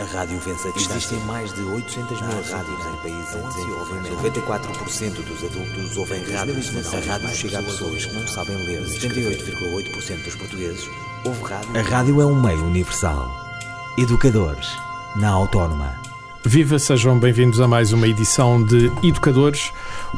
A 0.00 0.04
rádio 0.04 0.38
vence 0.38 0.68
a 0.68 0.70
distância. 0.70 0.96
Existem 0.96 1.18
mais 1.26 1.52
de 1.52 1.60
800 1.60 2.20
mil 2.20 2.30
rádios 2.30 2.86
em 2.86 2.96
países 3.02 3.34
em 3.34 3.48
desenvolvimento. 3.48 4.16
94% 4.22 5.24
dos 5.24 5.44
adultos 5.44 5.96
ouvem 5.96 6.22
rádios. 6.32 6.70
A 6.94 7.12
rádio 7.12 7.28
chega 7.30 7.58
a 7.58 7.62
pessoas 7.64 8.06
que 8.06 8.14
não 8.14 8.24
sabem 8.28 8.56
ler. 8.58 8.80
78,8% 8.84 10.22
dos 10.22 10.36
portugueses 10.36 10.88
ouvem 11.24 11.42
rádio. 11.42 11.76
A 11.76 11.82
rádio 11.82 12.20
é 12.20 12.26
um 12.26 12.40
meio 12.40 12.64
universal. 12.64 13.28
Educadores, 13.98 14.68
na 15.16 15.30
Autónoma. 15.30 15.92
Viva, 16.44 16.78
sejam 16.78 17.18
bem-vindos 17.18 17.60
a 17.60 17.66
mais 17.66 17.92
uma 17.92 18.06
edição 18.06 18.62
de 18.62 18.92
Educadores. 19.02 19.72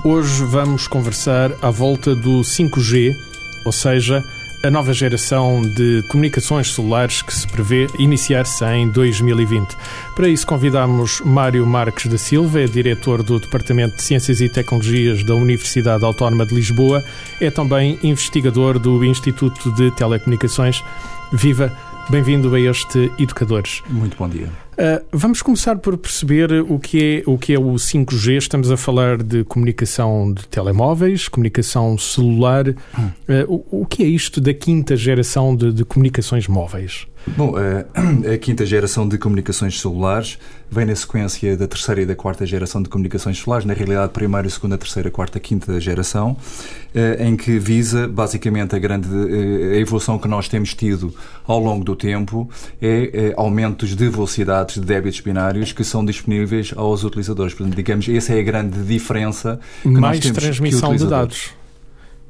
Hoje 0.04 0.44
vamos 0.44 0.86
conversar 0.86 1.52
à 1.62 1.70
volta 1.70 2.14
do 2.14 2.42
5G, 2.42 3.16
ou 3.64 3.72
seja, 3.72 4.22
a 4.62 4.70
nova 4.70 4.92
geração 4.92 5.62
de 5.62 6.02
comunicações 6.08 6.74
celulares 6.74 7.22
que 7.22 7.34
se 7.34 7.46
prevê 7.46 7.86
iniciar-se 7.98 8.64
em 8.64 8.88
2020. 8.90 9.76
Para 10.14 10.28
isso 10.28 10.46
convidamos 10.46 11.20
Mário 11.24 11.66
Marques 11.66 12.06
da 12.06 12.18
Silva, 12.18 12.60
é 12.60 12.66
diretor 12.66 13.22
do 13.22 13.38
Departamento 13.38 13.96
de 13.96 14.02
Ciências 14.02 14.40
e 14.40 14.48
Tecnologias 14.48 15.24
da 15.24 15.34
Universidade 15.34 16.04
Autónoma 16.04 16.44
de 16.44 16.54
Lisboa, 16.54 17.02
é 17.40 17.50
também 17.50 17.98
investigador 18.02 18.78
do 18.78 19.02
Instituto 19.04 19.72
de 19.72 19.90
Telecomunicações. 19.92 20.84
Viva! 21.32 21.72
Bem-vindo 22.10 22.52
a 22.54 22.60
este 22.60 23.10
Educadores. 23.18 23.82
Muito 23.88 24.16
bom 24.16 24.28
dia. 24.28 24.48
Uh, 24.80 25.04
vamos 25.12 25.42
começar 25.42 25.76
por 25.76 25.98
perceber 25.98 26.50
o 26.66 26.78
que, 26.78 27.22
é, 27.26 27.30
o 27.30 27.36
que 27.36 27.52
é 27.52 27.58
o 27.58 27.74
5G. 27.74 28.38
Estamos 28.38 28.70
a 28.70 28.78
falar 28.78 29.22
de 29.22 29.44
comunicação 29.44 30.32
de 30.32 30.48
telemóveis, 30.48 31.28
comunicação 31.28 31.98
celular. 31.98 32.66
Uh, 32.66 32.74
o, 33.46 33.82
o, 33.82 33.86
que 33.86 34.02
é 34.02 34.06
isto 34.06 34.40
da 34.40 34.54
quinta 34.54 34.96
geração 34.96 35.54
de, 35.54 35.70
de 35.70 35.84
comunicações 35.84 36.48
móveis? 36.48 37.06
Bom, 37.26 37.54
a, 38.32 38.38
quinta 38.38 38.64
geração 38.64 39.06
de 39.06 39.18
comunicações 39.18 39.80
celulares 39.80 40.38
vem 40.70 40.86
na 40.86 40.94
sequência 40.94 41.56
da 41.56 41.66
terceira 41.66 42.02
e 42.02 42.06
da 42.06 42.14
quarta 42.14 42.46
geração 42.46 42.82
de 42.82 42.88
comunicações 42.88 43.38
celulares, 43.38 43.66
na 43.66 43.74
realidade, 43.74 44.12
primeira, 44.12 44.48
segunda, 44.48 44.78
terceira, 44.78 45.10
quarta, 45.10 45.38
quinta 45.38 45.78
geração, 45.80 46.36
eh, 46.94 47.26
em 47.26 47.36
que 47.36 47.58
visa 47.58 48.08
basicamente 48.08 48.74
a 48.74 48.78
grande 48.78 49.08
eh, 49.08 49.76
a 49.76 49.80
evolução 49.80 50.18
que 50.18 50.28
nós 50.28 50.48
temos 50.48 50.74
tido 50.74 51.14
ao 51.46 51.58
longo 51.58 51.84
do 51.84 51.94
tempo 51.94 52.48
é 52.80 53.10
eh, 53.12 53.34
aumentos 53.36 53.94
de 53.94 54.08
velocidades 54.08 54.76
de 54.76 54.86
débitos 54.86 55.20
binários 55.20 55.72
que 55.72 55.84
são 55.84 56.04
disponíveis 56.04 56.72
aos 56.76 57.04
utilizadores. 57.04 57.54
Portanto, 57.54 57.76
digamos, 57.76 58.08
essa 58.08 58.34
é 58.34 58.40
a 58.40 58.42
grande 58.42 58.82
diferença 58.82 59.60
que 59.82 59.88
Mais 59.88 60.16
nós 60.16 60.20
temos 60.20 60.38
transmissão 60.38 60.94
de 60.94 61.06
dados 61.06 61.59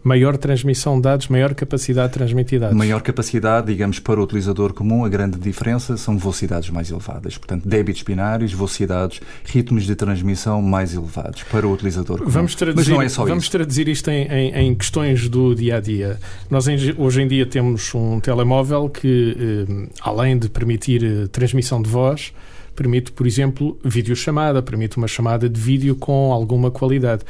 maior 0.02 0.36
transmissão 0.36 0.96
de 0.96 1.02
dados, 1.02 1.28
maior 1.28 1.54
capacidade 1.54 2.08
de 2.08 2.14
transmitir 2.14 2.60
dados. 2.60 2.76
Maior 2.76 3.02
capacidade, 3.02 3.66
digamos, 3.66 3.98
para 3.98 4.18
o 4.18 4.22
utilizador 4.22 4.72
comum, 4.72 5.04
a 5.04 5.08
grande 5.08 5.38
diferença 5.38 5.96
são 5.96 6.16
velocidades 6.16 6.70
mais 6.70 6.90
elevadas. 6.90 7.36
Portanto, 7.36 7.68
débitos 7.68 8.02
binários, 8.02 8.52
velocidades, 8.52 9.20
ritmos 9.44 9.84
de 9.84 9.94
transmissão 9.94 10.62
mais 10.62 10.94
elevados 10.94 11.42
para 11.44 11.66
o 11.66 11.72
utilizador 11.72 12.18
comum. 12.18 12.30
Vamos 12.30 12.54
traduzir, 12.54 12.90
Mas 12.90 12.96
não 12.96 13.02
é 13.02 13.08
só 13.08 13.24
vamos 13.24 13.44
isso. 13.44 13.52
traduzir 13.52 13.88
isto 13.88 14.10
em, 14.10 14.26
em, 14.26 14.54
em, 14.54 14.74
questões 14.74 15.28
do 15.28 15.54
dia 15.54 15.76
a 15.76 15.80
dia. 15.80 16.18
Nós 16.48 16.66
hoje 16.96 17.22
em 17.22 17.28
dia 17.28 17.44
temos 17.44 17.94
um 17.94 18.20
telemóvel 18.20 18.88
que, 18.88 19.36
eh, 19.68 19.88
além 20.00 20.38
de 20.38 20.48
permitir 20.48 21.04
eh, 21.04 21.26
transmissão 21.28 21.82
de 21.82 21.90
voz, 21.90 22.32
permite, 22.74 23.12
por 23.12 23.26
exemplo, 23.26 23.78
videochamada, 23.84 24.62
permite 24.62 24.96
uma 24.96 25.06
chamada 25.06 25.48
de 25.48 25.60
vídeo 25.60 25.94
com 25.96 26.32
alguma 26.32 26.70
qualidade. 26.70 27.24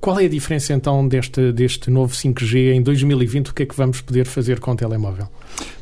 Qual 0.00 0.20
é 0.20 0.26
a 0.26 0.28
diferença 0.28 0.72
então 0.72 1.06
deste, 1.06 1.50
deste 1.52 1.90
novo 1.90 2.14
5G 2.14 2.74
em 2.74 2.82
2020? 2.82 3.48
O 3.48 3.54
que 3.54 3.64
é 3.64 3.66
que 3.66 3.74
vamos 3.74 4.00
poder 4.00 4.24
fazer 4.24 4.60
com 4.60 4.70
o 4.70 4.76
telemóvel? 4.76 5.26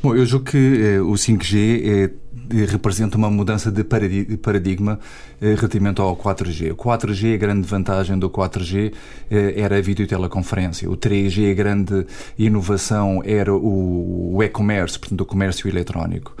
Bom, 0.01 0.15
eu 0.15 0.25
julgo 0.25 0.45
que 0.45 0.57
eh, 0.57 1.01
o 1.01 1.13
5G 1.13 1.81
é 1.85 2.11
representa 2.49 3.17
uma 3.17 3.29
mudança 3.29 3.71
de 3.71 3.83
paradigma 3.83 4.99
eh, 5.41 5.55
relativamente 5.55 6.01
ao 6.01 6.15
4G. 6.15 6.71
O 6.71 6.75
4G, 6.75 7.33
a 7.33 7.37
grande 7.37 7.67
vantagem 7.67 8.17
do 8.17 8.29
4G 8.29 8.93
eh, 9.29 9.53
era 9.57 9.77
a 9.77 9.81
videoteleconferência. 9.81 10.89
O 10.89 10.95
3G, 10.95 11.51
a 11.51 11.53
grande 11.53 12.05
inovação 12.37 13.21
era 13.25 13.53
o 13.53 14.41
e-commerce, 14.41 14.97
portanto, 14.97 15.21
o 15.21 15.25
comércio 15.25 15.67
eletrónico. 15.67 16.33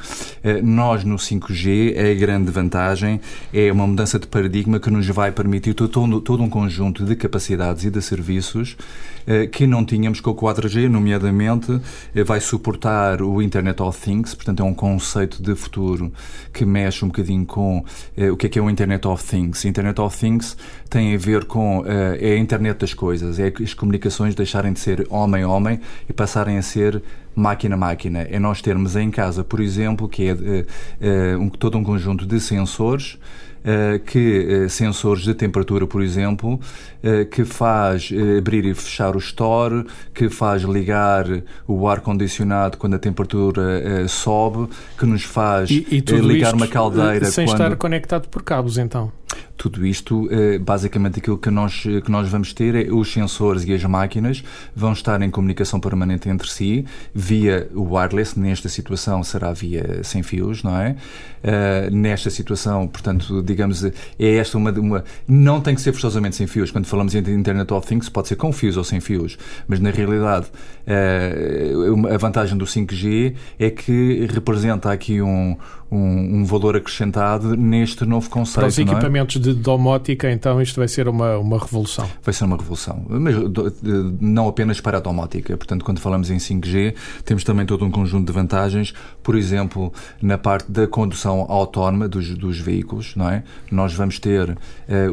Eh, 0.43 0.61
nós, 0.61 1.03
no 1.03 1.15
5G, 1.15 1.97
a 1.97 2.13
grande 2.19 2.51
vantagem 2.51 3.19
é 3.53 3.71
uma 3.71 3.85
mudança 3.87 4.19
de 4.19 4.27
paradigma 4.27 4.79
que 4.79 4.89
nos 4.89 5.07
vai 5.07 5.31
permitir 5.31 5.73
todo, 5.73 6.21
todo 6.21 6.43
um 6.43 6.49
conjunto 6.49 7.03
de 7.05 7.15
capacidades 7.15 7.83
e 7.85 7.89
de 7.89 8.01
serviços 8.01 8.77
que 9.53 9.65
não 9.65 9.85
tínhamos 9.85 10.19
com 10.19 10.31
o 10.31 10.35
4G, 10.35 10.89
nomeadamente 10.89 11.79
vai 12.25 12.41
suportar 12.41 13.21
o 13.21 13.41
Internet 13.41 13.81
of 13.81 13.97
Things, 14.01 14.35
portanto, 14.35 14.59
é 14.59 14.65
um 14.65 14.73
conceito 14.73 15.41
de 15.41 15.55
futuro 15.55 15.92
futuro 15.93 16.11
que 16.51 16.65
mexe 16.65 17.05
um 17.05 17.07
bocadinho 17.07 17.45
com 17.45 17.83
eh, 18.17 18.31
o 18.31 18.37
que 18.37 18.47
é 18.47 18.49
que 18.49 18.59
é 18.59 18.61
o 18.61 18.69
Internet 18.69 19.07
of 19.07 19.23
Things. 19.23 19.65
Internet 19.65 19.99
of 20.01 20.17
Things 20.17 20.57
tem 20.89 21.13
a 21.13 21.17
ver 21.17 21.45
com 21.45 21.83
eh, 21.85 22.17
é 22.19 22.33
a 22.33 22.37
internet 22.37 22.79
das 22.79 22.93
coisas, 22.93 23.39
é 23.39 23.51
as 23.61 23.73
comunicações 23.73 24.35
deixarem 24.35 24.73
de 24.73 24.79
ser 24.79 25.07
homem-homem 25.09 25.79
e 26.09 26.13
passarem 26.13 26.57
a 26.57 26.61
ser 26.61 27.01
máquina-máquina. 27.35 28.21
É 28.29 28.39
nós 28.39 28.61
termos 28.61 28.95
em 28.95 29.09
casa, 29.09 29.43
por 29.43 29.59
exemplo, 29.59 30.07
que 30.07 30.29
é 30.29 30.65
eh, 31.01 31.37
um, 31.37 31.49
todo 31.49 31.77
um 31.77 31.83
conjunto 31.83 32.25
de 32.25 32.39
sensores 32.39 33.17
que 34.05 34.63
eh, 34.65 34.69
sensores 34.69 35.23
de 35.23 35.33
temperatura, 35.33 35.87
por 35.87 36.01
exemplo, 36.01 36.59
eh, 37.01 37.25
que 37.25 37.45
faz 37.45 38.09
abrir 38.37 38.65
e 38.65 38.73
fechar 38.73 39.15
o 39.15 39.19
store, 39.19 39.85
que 40.13 40.29
faz 40.29 40.63
ligar 40.63 41.25
o 41.67 41.87
ar-condicionado 41.87 42.77
quando 42.77 42.95
a 42.95 42.99
temperatura 42.99 44.07
sobe, 44.07 44.69
que 44.97 45.05
nos 45.05 45.23
faz 45.23 45.69
e, 45.69 45.85
e 45.89 45.99
ligar 45.99 46.53
uma 46.53 46.67
caldeira. 46.67 47.25
Sem 47.25 47.45
quando... 47.45 47.61
estar 47.61 47.75
conectado 47.77 48.27
por 48.27 48.43
cabos, 48.43 48.77
então. 48.77 49.11
Tudo 49.57 49.85
isto, 49.85 50.27
eh, 50.31 50.57
basicamente, 50.57 51.19
aquilo 51.19 51.37
que 51.37 51.49
nós, 51.49 51.83
que 51.83 52.11
nós 52.11 52.27
vamos 52.27 52.53
ter 52.53 52.75
é 52.75 52.91
os 52.91 53.11
sensores 53.11 53.63
e 53.63 53.73
as 53.73 53.83
máquinas 53.83 54.43
vão 54.75 54.91
estar 54.91 55.21
em 55.21 55.29
comunicação 55.29 55.79
permanente 55.79 56.27
entre 56.27 56.49
si, 56.49 56.85
via 57.13 57.69
wireless, 57.73 58.37
nesta 58.37 58.67
situação 58.67 59.23
será 59.23 59.53
via 59.53 60.03
sem 60.03 60.23
fios, 60.23 60.63
não 60.63 60.77
é? 60.77 60.95
Uh, 61.43 61.93
nesta 61.93 62.29
situação, 62.29 62.87
portanto, 62.87 63.43
digamos, 63.43 63.83
é 63.83 63.93
esta 64.17 64.57
uma, 64.57 64.71
uma. 64.71 65.03
Não 65.27 65.59
tem 65.59 65.75
que 65.75 65.81
ser 65.81 65.91
forçosamente 65.91 66.35
sem 66.35 66.47
fios. 66.47 66.71
Quando 66.71 66.85
falamos 66.85 67.13
em 67.13 67.19
Internet 67.19 67.73
of 67.73 67.85
Things, 67.85 68.07
pode 68.07 68.29
ser 68.29 68.37
com 68.37 68.51
fios 68.53 68.77
ou 68.77 68.83
sem 68.83 69.01
fios, 69.01 69.37
mas 69.67 69.79
na 69.79 69.91
realidade, 69.91 70.47
uh, 70.87 72.07
a 72.13 72.17
vantagem 72.17 72.57
do 72.57 72.65
5G 72.65 73.35
é 73.59 73.69
que 73.69 74.25
representa 74.31 74.91
aqui 74.91 75.21
um 75.21 75.57
um, 75.93 76.39
um, 76.39 76.45
valor 76.45 76.75
acrescentado 76.75 77.55
neste 77.55 78.03
novo 78.03 78.27
conceito. 78.27 78.59
Para 78.59 78.67
os 78.67 78.79
é? 78.79 78.81
equipamentos 78.81 79.35
é? 79.35 79.39
de 79.39 79.53
domótica, 79.53 80.31
então, 80.31 80.59
isto 80.59 80.77
vai 80.77 80.87
ser 80.87 81.07
uma, 81.07 81.37
uma 81.37 81.59
revolução. 81.59 82.09
Vai 82.23 82.33
ser 82.33 82.45
uma 82.45 82.57
revolução, 82.57 83.05
mas 83.07 83.35
não 84.19 84.47
apenas 84.47 84.81
para 84.81 84.97
a 84.97 84.99
domótica. 85.01 85.55
Portanto, 85.55 85.85
quando 85.85 85.99
falamos 85.99 86.31
em 86.31 86.37
5G, 86.37 86.95
temos 87.23 87.43
também 87.43 87.65
todo 87.65 87.85
um 87.85 87.91
conjunto 87.91 88.25
de 88.25 88.33
vantagens, 88.33 88.93
por 89.21 89.35
exemplo, 89.35 89.93
na 90.19 90.37
parte 90.37 90.71
da 90.71 90.87
condução 90.87 91.32
autónoma 91.41 92.07
dos, 92.07 92.35
dos 92.35 92.59
veículos, 92.59 93.15
não 93.15 93.29
é? 93.29 93.43
Nós 93.71 93.93
vamos 93.93 94.19
ter 94.19 94.49
uh, 94.49 94.57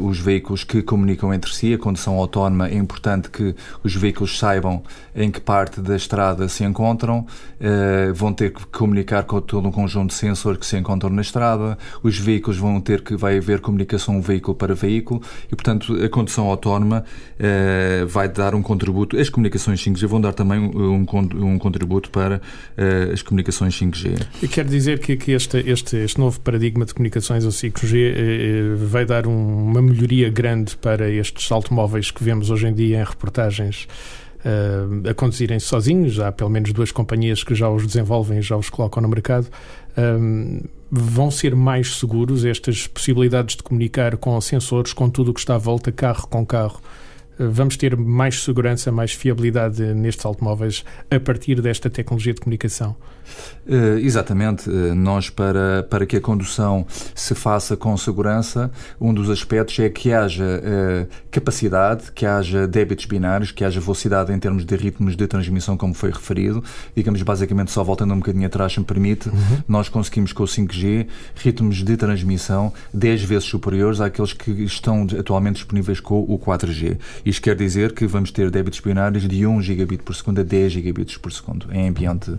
os 0.06 0.18
veículos 0.18 0.64
que 0.64 0.82
comunicam 0.82 1.32
entre 1.32 1.52
si, 1.52 1.74
a 1.74 1.78
condução 1.78 2.16
autónoma 2.16 2.68
é 2.68 2.74
importante 2.74 3.30
que 3.30 3.54
os 3.82 3.94
veículos 3.94 4.38
saibam 4.38 4.82
em 5.14 5.30
que 5.30 5.40
parte 5.40 5.80
da 5.80 5.96
estrada 5.96 6.48
se 6.48 6.64
encontram, 6.64 7.20
uh, 7.20 8.14
vão 8.14 8.32
ter 8.32 8.52
que 8.52 8.66
comunicar 8.66 9.24
com 9.24 9.40
todo 9.40 9.68
um 9.68 9.72
conjunto 9.72 10.10
de 10.10 10.14
sensores 10.14 10.58
que 10.58 10.66
se 10.66 10.76
encontram 10.76 11.10
na 11.10 11.22
estrada, 11.22 11.76
os 12.02 12.18
veículos 12.18 12.58
vão 12.58 12.80
ter 12.80 13.02
que 13.02 13.16
vai 13.16 13.38
haver 13.38 13.60
comunicação 13.60 14.20
veículo 14.20 14.54
para 14.54 14.74
veículo 14.74 15.22
e, 15.46 15.56
portanto, 15.56 15.94
a 16.02 16.08
condução 16.08 16.46
autónoma 16.46 17.04
uh, 17.38 18.06
vai 18.06 18.28
dar 18.28 18.54
um 18.54 18.62
contributo. 18.62 19.16
As 19.18 19.28
comunicações 19.28 19.82
5G 19.82 20.06
vão 20.06 20.20
dar 20.20 20.32
também 20.32 20.58
um, 20.58 21.06
um 21.34 21.58
contributo 21.58 22.10
para 22.10 22.40
as 23.12 23.22
comunicações 23.22 23.78
5G. 23.78 24.20
E 24.42 24.48
quer 24.48 24.64
dizer 24.64 24.98
que, 25.00 25.16
que 25.16 25.32
este, 25.32 25.58
este, 25.58 25.96
este 26.10 26.18
novo 26.18 26.40
paradigma 26.40 26.84
de 26.84 26.92
comunicações 26.92 27.44
ao 27.44 27.52
5G 27.52 27.94
eh, 27.94 28.74
vai 28.74 29.04
dar 29.04 29.28
um, 29.28 29.62
uma 29.62 29.80
melhoria 29.80 30.28
grande 30.28 30.76
para 30.76 31.08
estes 31.08 31.50
automóveis 31.52 32.10
que 32.10 32.24
vemos 32.24 32.50
hoje 32.50 32.66
em 32.66 32.74
dia 32.74 33.00
em 33.00 33.04
reportagens 33.04 33.86
uh, 34.44 35.08
a 35.08 35.14
conduzirem 35.14 35.60
sozinhos. 35.60 36.18
Há 36.18 36.32
pelo 36.32 36.50
menos 36.50 36.72
duas 36.72 36.90
companhias 36.90 37.44
que 37.44 37.54
já 37.54 37.70
os 37.70 37.86
desenvolvem 37.86 38.40
e 38.40 38.42
já 38.42 38.56
os 38.56 38.68
colocam 38.68 39.00
no 39.00 39.08
mercado. 39.08 39.46
Vão 40.90 41.30
ser 41.30 41.54
mais 41.54 41.96
seguros 41.96 42.44
estas 42.44 42.88
possibilidades 42.88 43.54
de 43.54 43.62
comunicar 43.62 44.16
com 44.16 44.40
sensores, 44.40 44.92
com 44.92 45.08
tudo 45.08 45.30
o 45.30 45.34
que 45.34 45.40
está 45.40 45.54
à 45.54 45.58
volta, 45.58 45.92
carro 45.92 46.26
com 46.26 46.44
carro? 46.44 46.80
vamos 47.48 47.76
ter 47.78 47.96
mais 47.96 48.42
segurança, 48.42 48.92
mais 48.92 49.12
fiabilidade 49.12 49.82
nestes 49.94 50.26
automóveis 50.26 50.84
a 51.10 51.18
partir 51.18 51.62
desta 51.62 51.88
tecnologia 51.88 52.34
de 52.34 52.40
comunicação? 52.40 52.94
Uh, 53.66 53.98
exatamente. 53.98 54.68
Uh, 54.68 54.94
nós, 54.94 55.30
para, 55.30 55.84
para 55.88 56.06
que 56.06 56.16
a 56.16 56.20
condução 56.20 56.86
se 57.14 57.34
faça 57.34 57.76
com 57.76 57.96
segurança, 57.96 58.70
um 59.00 59.12
dos 59.14 59.30
aspectos 59.30 59.78
é 59.78 59.88
que 59.88 60.12
haja 60.12 60.44
uh, 60.44 61.08
capacidade, 61.30 62.10
que 62.12 62.26
haja 62.26 62.66
débitos 62.66 63.04
binários, 63.04 63.52
que 63.52 63.64
haja 63.64 63.80
velocidade 63.80 64.32
em 64.32 64.38
termos 64.38 64.64
de 64.64 64.74
ritmos 64.74 65.14
de 65.14 65.26
transmissão, 65.26 65.76
como 65.76 65.94
foi 65.94 66.10
referido. 66.10 66.64
Digamos, 66.96 67.22
basicamente, 67.22 67.70
só 67.70 67.84
voltando 67.84 68.14
um 68.14 68.18
bocadinho 68.18 68.46
atrás, 68.46 68.72
se 68.72 68.80
me 68.80 68.86
permite, 68.86 69.28
uhum. 69.28 69.58
nós 69.68 69.88
conseguimos 69.88 70.32
com 70.32 70.42
o 70.42 70.46
5G 70.46 71.06
ritmos 71.36 71.84
de 71.84 71.96
transmissão 71.96 72.72
10 72.92 73.22
vezes 73.22 73.44
superiores 73.44 74.00
àqueles 74.00 74.32
que 74.32 74.50
estão 74.50 75.06
atualmente 75.18 75.56
disponíveis 75.56 76.00
com 76.00 76.20
o 76.20 76.38
4G. 76.38 76.98
Isto 77.24 77.42
quer 77.42 77.54
dizer 77.54 77.92
que 77.92 78.06
vamos 78.06 78.32
ter 78.32 78.50
débitos 78.50 78.80
binários 78.80 79.28
de 79.28 79.46
1 79.46 79.62
gigabit 79.62 80.02
por 80.02 80.14
segundo 80.14 80.40
a 80.40 80.44
10 80.44 80.72
gigabits 80.72 81.16
por 81.16 81.32
segundo 81.32 81.66
em 81.72 81.88
ambiente, 81.88 82.34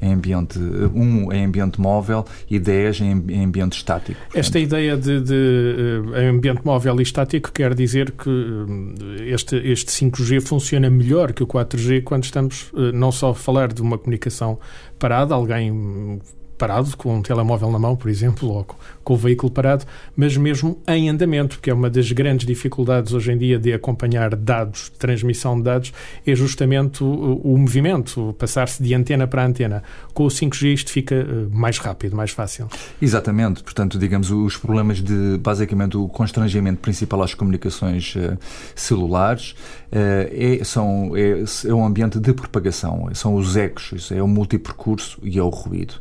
em 0.00 0.12
ambiente 0.12 0.25
1 0.34 1.32
em 1.32 1.44
ambiente 1.44 1.80
móvel 1.80 2.24
e 2.50 2.58
10 2.58 3.00
em, 3.00 3.24
em 3.28 3.44
ambiente 3.44 3.76
estático. 3.76 4.18
Portanto, 4.18 4.38
Esta 4.38 4.58
ideia 4.58 4.96
de, 4.96 5.20
de 5.20 6.02
uh, 6.08 6.30
ambiente 6.30 6.62
móvel 6.64 6.98
e 7.00 7.02
estático 7.02 7.52
quer 7.52 7.74
dizer 7.74 8.12
que 8.12 8.28
uh, 8.28 8.94
este, 9.24 9.56
este 9.56 9.90
5G 9.90 10.40
funciona 10.40 10.90
melhor 10.90 11.32
que 11.32 11.42
o 11.42 11.46
4G 11.46 12.02
quando 12.02 12.24
estamos 12.24 12.70
não 12.94 13.12
só 13.12 13.30
a 13.30 13.34
falar 13.34 13.72
de 13.72 13.82
uma 13.82 13.98
comunicação 13.98 14.58
parada, 14.98 15.34
alguém 15.34 16.20
parado, 16.56 16.96
com 16.96 17.16
um 17.16 17.22
telemóvel 17.22 17.70
na 17.70 17.78
mão, 17.78 17.96
por 17.96 18.10
exemplo, 18.10 18.48
ou 18.48 18.66
com 19.04 19.14
o 19.14 19.16
veículo 19.16 19.52
parado, 19.52 19.84
mas 20.16 20.36
mesmo 20.36 20.78
em 20.88 21.08
andamento, 21.08 21.56
porque 21.56 21.70
é 21.70 21.74
uma 21.74 21.88
das 21.88 22.10
grandes 22.10 22.46
dificuldades 22.46 23.12
hoje 23.12 23.32
em 23.32 23.38
dia 23.38 23.58
de 23.58 23.72
acompanhar 23.72 24.34
dados, 24.34 24.90
transmissão 24.98 25.56
de 25.56 25.62
dados, 25.62 25.92
é 26.26 26.34
justamente 26.34 27.04
o, 27.04 27.40
o 27.44 27.56
movimento, 27.56 28.34
passar-se 28.38 28.82
de 28.82 28.94
antena 28.94 29.26
para 29.26 29.46
antena. 29.46 29.82
Com 30.12 30.24
o 30.24 30.28
5G 30.28 30.74
isto 30.74 30.90
fica 30.90 31.14
eh, 31.14 31.24
mais 31.50 31.78
rápido, 31.78 32.16
mais 32.16 32.30
fácil. 32.30 32.68
Exatamente, 33.00 33.62
portanto, 33.62 33.98
digamos, 33.98 34.30
os 34.30 34.56
problemas 34.56 35.00
de, 35.00 35.38
basicamente, 35.38 35.96
o 35.96 36.08
constrangimento 36.08 36.80
principal 36.80 37.22
às 37.22 37.34
comunicações 37.34 38.14
uh, 38.16 38.36
celulares 38.74 39.50
uh, 39.92 40.28
é, 40.32 40.64
são, 40.64 41.12
é, 41.14 41.44
é 41.64 41.74
um 41.74 41.84
ambiente 41.84 42.18
de 42.18 42.32
propagação, 42.32 43.08
são 43.14 43.34
os 43.34 43.56
ecos, 43.56 44.10
é 44.10 44.22
o 44.22 44.26
multipercurso 44.26 45.18
e 45.22 45.38
é 45.38 45.42
o 45.42 45.48
ruído 45.48 45.94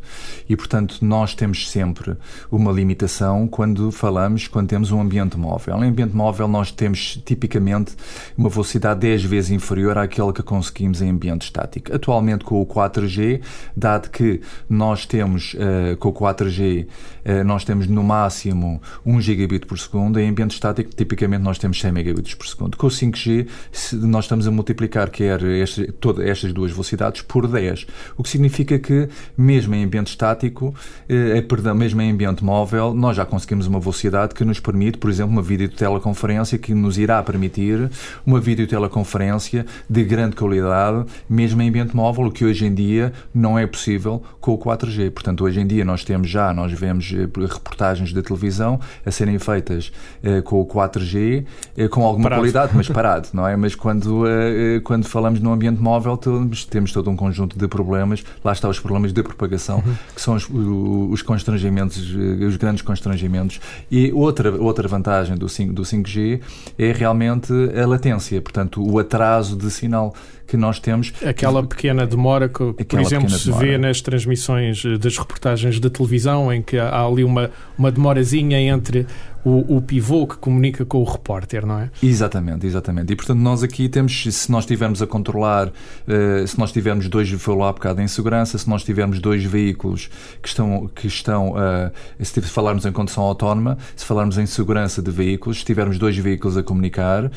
e, 0.48 0.56
portanto, 0.56 0.98
nós 1.02 1.34
temos 1.34 1.70
sempre 1.70 2.16
uma 2.52 2.72
limitação 2.72 3.48
quando 3.48 3.92
falamos, 3.92 4.48
quando 4.48 4.68
temos 4.68 4.92
um 4.92 5.02
ambiente 5.02 5.38
móvel. 5.38 5.84
Em 5.84 5.90
ambiente 5.90 6.16
móvel, 6.16 6.48
nós 6.48 6.72
temos 6.72 7.22
tipicamente 7.26 7.96
uma 8.38 8.50
velocidade 8.50 9.00
10 9.00 9.24
vezes 9.24 9.52
inferior 9.52 9.98
àquela 9.98 10.32
que 10.32 10.44
conseguimos 10.44 11.02
em 11.02 11.10
ambiente 11.10 11.44
estático. 11.44 11.94
Atualmente, 11.94 12.44
com 12.44 12.62
o 12.62 12.66
4G, 12.66 13.42
dado 13.76 14.10
que 14.10 14.42
nós 14.70 15.06
temos, 15.06 15.54
uh, 15.56 15.98
com 15.98 16.10
o 16.10 16.14
4G, 16.14 16.84
uh, 16.84 16.88
eh, 16.88 17.15
nós 17.46 17.64
temos 17.64 17.88
no 17.88 18.04
máximo 18.04 18.82
1 19.06 19.22
gigabit 19.22 19.66
por 19.66 19.80
segundo, 19.80 20.20
em 20.20 20.30
ambiente 20.30 20.52
estático, 20.52 20.94
tipicamente, 20.96 21.44
nós 21.44 21.58
temos 21.58 21.80
100 21.80 21.92
megabits 21.92 22.34
por 22.36 22.48
segundo. 22.48 22.78
Com 22.78 22.88
o 22.88 22.90
5G, 22.90 23.48
nós 23.94 24.26
estamos 24.26 24.48
a 24.48 24.52
multiplicar 24.52 25.10
quer 25.10 25.42
este, 25.44 25.92
todas 25.94 26.26
estas 26.26 26.54
duas 26.54 26.72
velocidades 26.72 27.22
por 27.22 27.48
10, 27.48 27.88
o 28.18 28.24
que 28.24 28.30
significa 28.30 28.78
que, 28.78 29.08
mesmo 29.38 29.74
em 29.76 29.84
ambiente 29.84 30.08
estático, 30.08 30.74
eh, 31.08 31.42
perdão, 31.42 31.74
mesmo 31.74 32.02
em 32.02 32.12
ambiente 32.12 32.44
móvel, 32.44 32.94
nós 32.94 33.16
já 33.16 33.26
conseguimos 33.26 33.68
uma 33.68 33.80
velocidade 33.80 34.34
que 34.34 34.44
nos 34.44 34.60
permite, 34.60 34.98
por 34.98 35.10
exemplo, 35.10 35.32
uma 35.32 35.42
videoteleconferência 35.42 36.58
que 36.58 36.74
nos 36.74 36.98
irá 36.98 37.22
permitir 37.24 37.90
uma 38.26 38.40
videoteleconferência 38.40 39.66
de 39.90 40.04
grande 40.04 40.36
qualidade, 40.36 41.06
mesmo 41.30 41.62
em 41.62 41.70
ambiente 41.70 41.96
móvel, 41.96 42.26
o 42.26 42.32
que 42.32 42.46
hoje 42.46 42.66
em 42.66 42.74
dia 42.74 43.14
não 43.34 43.58
é 43.58 43.66
possível 43.66 44.22
com 44.40 44.54
o 44.54 44.58
4G. 44.58 45.12
Portanto, 45.12 45.44
hoje 45.44 45.60
em 45.60 45.68
dia 45.68 45.86
nós 45.86 46.04
temos 46.04 46.30
já, 46.30 46.54
nós 46.54 46.72
vemos 46.72 47.12
eh, 47.14 47.15
reportagens 47.22 48.14
de 48.14 48.22
televisão 48.22 48.80
a 49.06 49.12
serem 49.12 49.40
feitas 49.40 49.92
eh, 50.24 50.42
com 50.42 50.62
o 50.62 50.66
4G, 50.66 51.46
eh, 51.78 51.88
com 51.88 52.06
alguma 52.06 52.24
parado. 52.24 52.42
qualidade, 52.42 52.72
mas 52.76 52.88
parado, 52.90 53.30
não 53.34 53.48
é? 53.48 53.56
Mas 53.56 53.76
quando, 53.76 54.28
eh, 54.28 54.78
eh, 54.78 54.80
quando 54.82 55.06
falamos 55.06 55.40
no 55.40 55.52
ambiente 55.52 55.82
móvel, 55.82 56.18
temos, 56.18 56.66
temos 56.66 56.92
todo 56.92 57.10
um 57.10 57.16
conjunto 57.16 57.58
de 57.58 57.68
problemas, 57.68 58.24
lá 58.44 58.52
está 58.52 58.68
os 58.68 58.80
problemas 58.80 59.14
de 59.14 59.24
propagação 59.24 59.78
uhum. 59.86 59.96
que 60.14 60.22
são 60.22 60.36
os, 60.36 60.48
os 60.50 61.22
constrangimentos, 61.22 62.16
eh, 62.16 62.46
os 62.46 62.56
grandes 62.58 62.82
constrangimentos. 62.82 63.60
E 63.90 64.12
outra, 64.14 64.52
outra 64.52 64.88
vantagem 64.88 65.36
do, 65.36 65.48
5, 65.48 65.74
do 65.74 65.84
5G 65.84 66.42
é 66.78 66.92
realmente 66.92 67.54
a 67.78 67.86
latência, 67.86 68.42
portanto, 68.42 68.86
o 68.86 69.00
atraso 69.00 69.56
de 69.56 69.70
sinal 69.70 70.14
que 70.48 70.56
nós 70.58 70.80
temos. 70.80 71.14
Aquela 71.26 71.64
pequena 71.64 72.06
demora 72.06 72.48
que, 72.48 72.74
por 72.86 73.00
exemplo, 73.00 73.30
se 73.30 73.46
demora. 73.46 73.66
vê 73.66 73.78
nas 73.78 74.02
transmissões 74.02 74.84
eh, 74.86 74.98
das 74.98 75.18
reportagens 75.18 75.80
da 75.80 75.90
televisão, 75.90 76.52
em 76.52 76.62
que 76.62 76.78
há 76.78 77.04
ali 77.06 77.24
uma, 77.24 77.52
uma 77.78 77.92
demorazinha 77.92 78.60
entre 78.60 79.06
o, 79.46 79.78
o, 79.78 79.82
pivô 79.82 80.26
que 80.26 80.38
comunica 80.38 80.84
com 80.84 80.98
o 80.98 81.04
repórter, 81.04 81.66
não 81.66 81.80
é? 81.80 81.92
Exatamente, 82.02 82.66
exatamente. 82.66 83.14
E 83.14 83.16
portanto 83.16 83.38
nós 83.38 83.62
aqui 83.62 83.88
temos, 83.88 84.24
se 84.24 84.52
nós 84.52 84.64
estivermos 84.64 85.04
a 85.04 85.08
controlar, 85.08 85.68
uh, 85.68 86.48
se 86.48 86.58
nós 86.58 86.72
tivermos 86.72 87.08
dois, 87.08 87.30
foi 87.30 87.56
lá 87.56 87.72
bocado 87.72 88.02
em 88.02 88.08
segurança, 88.08 88.58
se 88.58 88.68
nós 88.68 88.84
tivermos 88.84 89.20
dois 89.20 89.44
veículos 89.44 90.10
que 90.42 90.48
estão, 90.48 90.90
que 90.94 91.06
estão 91.06 91.52
uh, 91.52 91.92
se 92.20 92.42
falarmos 92.42 92.86
em 92.86 92.92
condução 92.92 93.24
autónoma, 93.24 93.78
se 93.96 94.04
falarmos 94.04 94.40
em 94.40 94.48
segurança 94.48 95.00
de 95.02 95.12
veículos, 95.12 95.60
se 95.60 95.66
tivermos 95.66 96.00
dois 96.00 96.18
veículos 96.18 96.58
a 96.58 96.64
comunicar, 96.64 97.26
uh, 97.26 97.32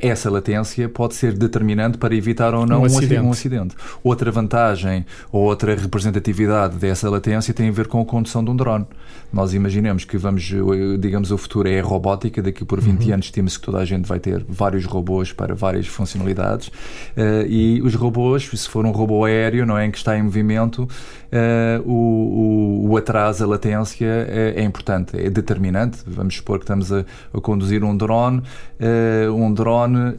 essa 0.00 0.30
latência 0.30 0.88
pode 0.88 1.14
ser 1.14 1.36
determinante 1.36 1.98
para 1.98 2.14
evitar 2.14 2.54
ou 2.54 2.64
não 2.64 2.78
um, 2.78 2.82
um, 2.82 2.86
acidente. 2.86 3.20
um 3.22 3.30
acidente. 3.32 3.76
Outra 4.04 4.30
vantagem 4.30 5.04
ou 5.32 5.42
outra 5.42 5.74
representatividade 5.74 6.76
dessa 6.76 7.10
latência 7.10 7.52
tem 7.52 7.68
a 7.68 7.72
ver 7.72 7.88
com 7.88 8.00
a 8.00 8.04
condução 8.04 8.44
de 8.44 8.50
um 8.50 8.56
drone. 8.56 8.86
Nós 9.32 9.54
imaginemos 9.54 10.04
que 10.04 10.18
vamos, 10.18 10.52
digamos, 10.98 11.30
o 11.30 11.38
futuro 11.38 11.68
é 11.68 11.78
a 11.78 11.82
robótica, 11.82 12.42
daqui 12.42 12.64
por 12.64 12.80
20 12.80 13.06
uhum. 13.06 13.14
anos 13.14 13.26
estima-se 13.26 13.58
que 13.58 13.66
toda 13.66 13.78
a 13.78 13.84
gente 13.84 14.06
vai 14.06 14.18
ter 14.18 14.44
vários 14.48 14.84
robôs 14.84 15.32
para 15.32 15.54
várias 15.54 15.86
funcionalidades 15.86 16.68
uh, 16.68 17.46
e 17.48 17.80
os 17.82 17.94
robôs, 17.94 18.50
se 18.52 18.68
for 18.68 18.84
um 18.84 18.90
robô 18.90 19.24
aéreo, 19.24 19.64
não 19.64 19.78
é, 19.78 19.86
em 19.86 19.90
que 19.90 19.98
está 19.98 20.18
em 20.18 20.22
movimento, 20.22 20.82
uh, 20.82 21.88
o, 21.88 22.86
o, 22.86 22.90
o, 22.90 22.96
atraso, 22.96 23.44
a 23.44 23.46
latência 23.46 24.06
é, 24.06 24.54
é, 24.56 24.64
importante, 24.64 25.16
é 25.16 25.30
determinante. 25.30 25.98
Vamos 26.06 26.36
supor 26.36 26.58
que 26.58 26.64
estamos 26.64 26.92
a, 26.92 27.04
a 27.32 27.40
conduzir 27.40 27.84
um 27.84 27.96
drone, 27.96 28.38
uh, 28.40 29.32
um 29.32 29.52
drone 29.52 30.16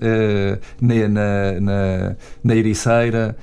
na, 0.80 1.08
na, 1.10 1.60
na, 1.60 2.16
na 2.44 2.56
Ericeira 2.56 3.36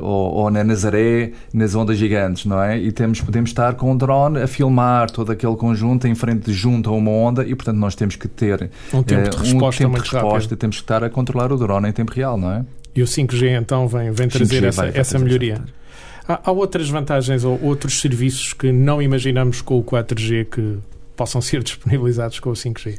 ou, 0.00 0.34
ou 0.34 0.50
na 0.50 0.64
Nazaré, 0.64 1.32
nas 1.54 1.74
ondas 1.74 1.96
gigantes, 1.96 2.44
não 2.44 2.60
é? 2.60 2.78
E 2.78 2.90
temos, 2.90 3.20
podemos 3.20 3.50
estar 3.50 3.74
com 3.74 3.92
um 3.92 3.96
drone 3.96 4.42
a 4.42 4.47
filmar 4.48 5.10
todo 5.10 5.30
aquele 5.30 5.54
conjunto 5.56 6.08
em 6.08 6.14
frente 6.14 6.52
junto 6.52 6.90
a 6.90 6.92
uma 6.92 7.10
onda 7.10 7.44
e, 7.46 7.54
portanto, 7.54 7.76
nós 7.76 7.94
temos 7.94 8.16
que 8.16 8.26
ter 8.26 8.70
um 8.92 9.02
tempo 9.02 9.30
de 9.30 9.36
resposta, 9.36 9.86
um 9.86 9.92
tempo 9.92 10.02
de 10.02 10.10
resposta 10.10 10.56
temos 10.56 10.76
que 10.76 10.82
estar 10.82 11.04
a 11.04 11.10
controlar 11.10 11.52
o 11.52 11.56
drone 11.56 11.88
em 11.88 11.92
tempo 11.92 12.12
real, 12.12 12.36
não 12.36 12.50
é? 12.50 12.64
E 12.94 13.02
o 13.02 13.06
5G 13.06 13.60
então 13.60 13.86
vem, 13.86 14.10
vem 14.10 14.28
trazer 14.28 14.64
essa, 14.64 14.82
vai, 14.82 14.92
essa 14.92 15.18
melhoria. 15.18 15.62
Há 16.26 16.50
outras 16.50 16.88
vantagens 16.90 17.44
ou 17.44 17.62
outros 17.62 18.00
serviços 18.00 18.52
que 18.52 18.72
não 18.72 19.00
imaginamos 19.00 19.62
com 19.62 19.78
o 19.78 19.84
4G 19.84 20.46
que 20.46 20.78
possam 21.16 21.40
ser 21.40 21.62
disponibilizados 21.64 22.40
com 22.40 22.50
o 22.50 22.54
5G? 22.54 22.98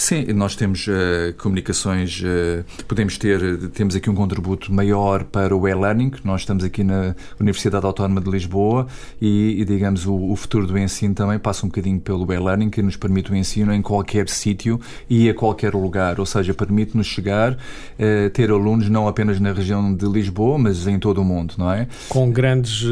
Sim, 0.00 0.24
nós 0.32 0.56
temos 0.56 0.86
uh, 0.86 1.34
comunicações, 1.36 2.22
uh, 2.22 2.64
podemos 2.88 3.18
ter, 3.18 3.68
temos 3.68 3.94
aqui 3.94 4.08
um 4.08 4.14
contributo 4.14 4.72
maior 4.72 5.24
para 5.24 5.54
o 5.54 5.68
e-learning. 5.68 6.12
Nós 6.24 6.40
estamos 6.40 6.64
aqui 6.64 6.82
na 6.82 7.14
Universidade 7.38 7.84
Autónoma 7.84 8.18
de 8.18 8.30
Lisboa 8.30 8.86
e, 9.20 9.60
e 9.60 9.64
digamos, 9.66 10.06
o, 10.06 10.14
o, 10.14 10.34
futuro 10.36 10.66
do 10.66 10.78
ensino 10.78 11.14
também 11.14 11.38
passa 11.38 11.66
um 11.66 11.68
bocadinho 11.68 12.00
pelo 12.00 12.32
e-learning, 12.32 12.70
que 12.70 12.80
nos 12.80 12.96
permite 12.96 13.30
o 13.30 13.36
ensino 13.36 13.74
em 13.74 13.82
qualquer 13.82 14.26
sítio 14.30 14.80
e 15.08 15.28
a 15.28 15.34
qualquer 15.34 15.74
lugar, 15.74 16.18
ou 16.18 16.24
seja, 16.24 16.54
permite-nos 16.54 17.06
chegar, 17.06 17.52
uh, 17.52 18.30
ter 18.32 18.50
alunos 18.50 18.88
não 18.88 19.06
apenas 19.06 19.38
na 19.38 19.52
região 19.52 19.94
de 19.94 20.06
Lisboa, 20.06 20.58
mas 20.58 20.86
em 20.86 20.98
todo 20.98 21.20
o 21.20 21.24
mundo, 21.24 21.56
não 21.58 21.70
é? 21.70 21.86
Com 22.08 22.30
grandes 22.30 22.84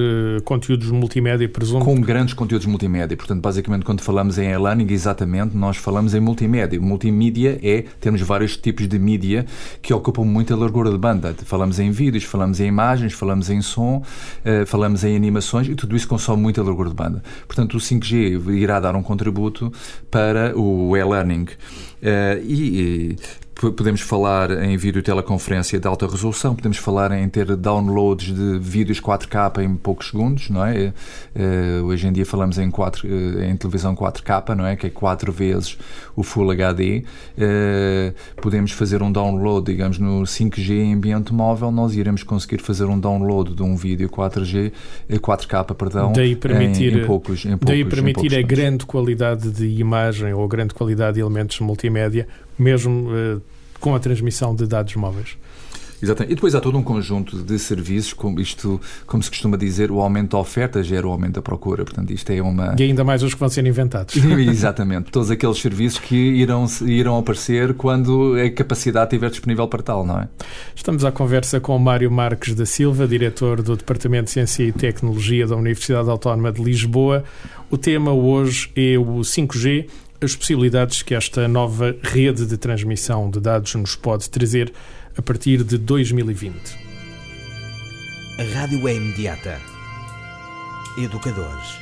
conteúdos 0.45 0.91
multimédia, 0.91 1.49
presumo. 1.49 1.83
Com 1.83 1.99
grandes 2.03 2.35
conteúdos 2.35 2.67
multimédia. 2.67 3.17
Portanto, 3.17 3.41
basicamente, 3.41 3.87
quando 3.87 4.03
falamos 4.03 4.37
em 4.37 4.51
e-learning, 4.51 4.93
exatamente, 4.93 5.57
nós 5.57 5.79
falamos 5.79 6.15
em 6.15 6.21
multimédia 6.21 6.79
multimídia 6.99 7.61
é 7.63 7.85
temos 8.01 8.21
vários 8.21 8.57
tipos 8.57 8.89
de 8.89 8.99
mídia 8.99 9.47
que 9.81 9.95
ocupam 9.95 10.25
muita 10.25 10.57
largura 10.57 10.91
de 10.91 10.99
banda. 10.99 11.35
Falamos 11.45 11.79
em 11.79 11.91
vídeos, 11.93 12.25
falamos 12.25 12.59
em 12.59 12.67
imagens, 12.67 13.13
falamos 13.13 13.49
em 13.49 13.63
som, 13.63 14.03
uh, 14.03 14.67
falamos 14.67 15.05
em 15.05 15.15
animações 15.15 15.69
e 15.69 15.75
tudo 15.77 15.95
isso 15.95 16.09
consome 16.09 16.43
muita 16.43 16.63
largura 16.63 16.89
de 16.89 16.97
banda. 16.97 17.23
Portanto, 17.47 17.77
o 17.77 17.81
5G 17.81 18.51
irá 18.57 18.81
dar 18.81 18.97
um 18.97 19.03
contributo 19.03 19.73
para 20.11 20.59
o 20.59 20.97
e-learning. 20.97 21.47
Uh, 22.03 22.43
e, 22.45 23.17
podemos 23.59 24.01
falar 24.01 24.51
em 24.63 24.77
videoteleconferência 24.77 25.81
de 25.81 25.87
alta 25.87 26.07
resolução, 26.07 26.55
podemos 26.55 26.79
falar 26.79 27.11
em 27.11 27.29
ter 27.29 27.57
downloads 27.57 28.33
de 28.33 28.59
vídeos 28.61 29.01
4K 29.01 29.65
em 29.65 29.75
poucos 29.75 30.11
segundos, 30.11 30.49
não 30.49 30.65
é? 30.65 30.93
Uh, 31.35 31.85
hoje 31.87 32.07
em 32.07 32.13
dia 32.13 32.25
falamos 32.25 32.57
em, 32.59 32.71
4, 32.71 33.07
uh, 33.07 33.43
em 33.43 33.57
televisão 33.57 33.97
4K, 33.97 34.55
não 34.55 34.65
é? 34.65 34.77
Que 34.77 34.87
é 34.87 34.91
4 34.91 35.33
vezes 35.33 35.77
o 36.15 36.23
Full 36.23 36.51
HD. 36.53 37.03
Podemos 38.41 38.71
fazer 38.73 39.03
um 39.03 39.11
download, 39.11 39.67
digamos, 39.67 39.99
no 39.99 40.23
5G 40.23 40.71
em 40.71 40.95
ambiente 40.95 41.33
móvel, 41.33 41.73
nós 41.73 41.95
iremos 41.95 42.23
conseguir 42.23 42.59
fazer 42.59 42.85
um 42.85 42.99
download 42.99 43.55
de 43.55 43.63
um 43.63 43.77
vídeo 43.77 44.09
4G, 44.09 44.73
4K, 45.11 45.75
perdão, 45.75 46.13
daí 46.13 46.37
permitir, 46.37 46.97
em, 46.97 47.03
em 47.03 47.07
poucos, 47.07 47.45
em 47.45 47.51
poucos 47.51 47.69
Daí 47.69 47.85
permitir 47.85 48.37
a 48.37 48.43
grande 48.43 48.87
qualidade 48.87 49.51
de 49.51 49.67
imagem 49.67 50.33
ou 50.33 50.45
a 50.45 50.49
grande 50.49 50.75
qualidade 50.75 51.15
de 51.15 51.21
elementos 51.21 51.59
multimédia 51.61 52.27
mesmo 52.59 53.11
uh, 53.11 53.43
com 53.81 53.95
a 53.95 53.99
transmissão 53.99 54.55
de 54.55 54.67
dados 54.67 54.95
móveis. 54.97 55.37
Exatamente. 56.03 56.33
E 56.33 56.35
depois 56.35 56.55
há 56.55 56.61
todo 56.61 56.79
um 56.79 56.83
conjunto 56.83 57.39
de 57.43 57.59
serviços, 57.59 58.13
como 58.13 58.41
isto, 58.41 58.81
como 59.07 59.23
se 59.23 59.29
costuma 59.29 59.57
dizer, 59.57 59.91
o 59.91 60.01
aumento 60.01 60.33
da 60.33 60.39
oferta 60.39 60.83
gera 60.83 61.07
o 61.07 61.11
aumento 61.11 61.35
da 61.35 61.43
procura. 61.43 61.85
Portanto, 61.85 62.13
isto 62.13 62.31
é 62.31 62.41
uma. 62.41 62.75
E 62.79 62.83
ainda 62.85 63.05
mais 63.05 63.23
os 63.23 63.35
que 63.35 63.41
vão 63.41 63.49
ser 63.49 63.67
inventados. 63.67 64.15
Exatamente. 64.49 65.11
Todos 65.11 65.31
aqueles 65.31 65.59
serviços 65.59 65.99
que 65.99 66.15
irão, 66.15 66.67
irão 66.83 67.19
aparecer 67.19 67.75
quando 67.75 68.35
a 68.35 68.51
capacidade 68.51 69.07
estiver 69.07 69.31
disponível 69.31 69.67
para 69.67 69.83
tal, 69.83 70.07
não 70.07 70.21
é? 70.21 70.29
Estamos 70.75 71.05
à 71.05 71.11
conversa 71.11 71.61
com 71.61 71.79
Mário 71.79 72.11
Marques 72.11 72.55
da 72.55 72.65
Silva, 72.65 73.07
diretor 73.07 73.63
do 73.63 73.77
Departamento 73.77 74.27
de 74.27 74.31
Ciência 74.31 74.65
e 74.65 74.73
Tecnologia 74.73 75.47
da 75.47 75.57
Universidade 75.57 76.09
Autónoma 76.09 76.53
de 76.53 76.63
Lisboa. 76.63 77.25
O 77.71 77.77
tema 77.77 78.13
hoje 78.13 78.71
é 78.77 78.97
o 78.99 79.19
5G 79.19 79.87
as 80.21 80.35
possibilidades 80.35 81.03
que 81.03 81.15
esta 81.15 81.47
nova 81.47 81.97
rede 82.03 82.45
de 82.45 82.57
transmissão 82.57 83.31
de 83.31 83.41
dados 83.41 83.75
nos 83.75 83.95
pode 83.95 84.29
trazer 84.29 84.73
a 85.17 85.23
partir 85.23 85.63
de 85.63 85.79
2020. 85.79 86.55
A 88.39 88.59
rádio 88.59 88.87
é 88.89 88.95
imediata. 88.95 89.61
Educadores. 90.97 91.79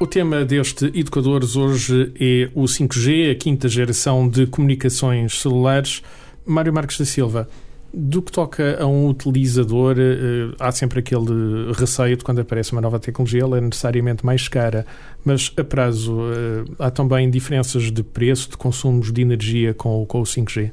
O 0.00 0.06
tema 0.06 0.44
deste 0.44 0.86
Educadores 0.86 1.56
hoje 1.56 2.12
é 2.18 2.50
o 2.54 2.62
5G, 2.62 3.32
a 3.32 3.34
quinta 3.34 3.68
geração 3.68 4.28
de 4.28 4.46
comunicações 4.46 5.40
celulares. 5.40 6.02
Mário 6.44 6.72
Marques 6.72 6.98
da 6.98 7.04
Silva, 7.04 7.48
do 7.92 8.22
que 8.22 8.32
toca 8.32 8.82
a 8.82 8.86
um 8.86 9.08
utilizador, 9.08 9.96
eh, 9.98 10.54
há 10.58 10.72
sempre 10.72 11.00
aquele 11.00 11.72
receio 11.74 12.16
de 12.16 12.24
quando 12.24 12.40
aparece 12.40 12.72
uma 12.72 12.80
nova 12.80 12.98
tecnologia, 12.98 13.42
ela 13.42 13.58
é 13.58 13.60
necessariamente 13.60 14.24
mais 14.24 14.48
cara, 14.48 14.86
mas 15.24 15.52
a 15.56 15.64
prazo 15.64 16.18
eh, 16.32 16.64
há 16.78 16.90
também 16.90 17.30
diferenças 17.30 17.90
de 17.90 18.02
preço, 18.02 18.50
de 18.50 18.56
consumos 18.56 19.12
de 19.12 19.20
energia 19.20 19.74
com, 19.74 20.04
com 20.06 20.20
o 20.20 20.24
5G? 20.24 20.72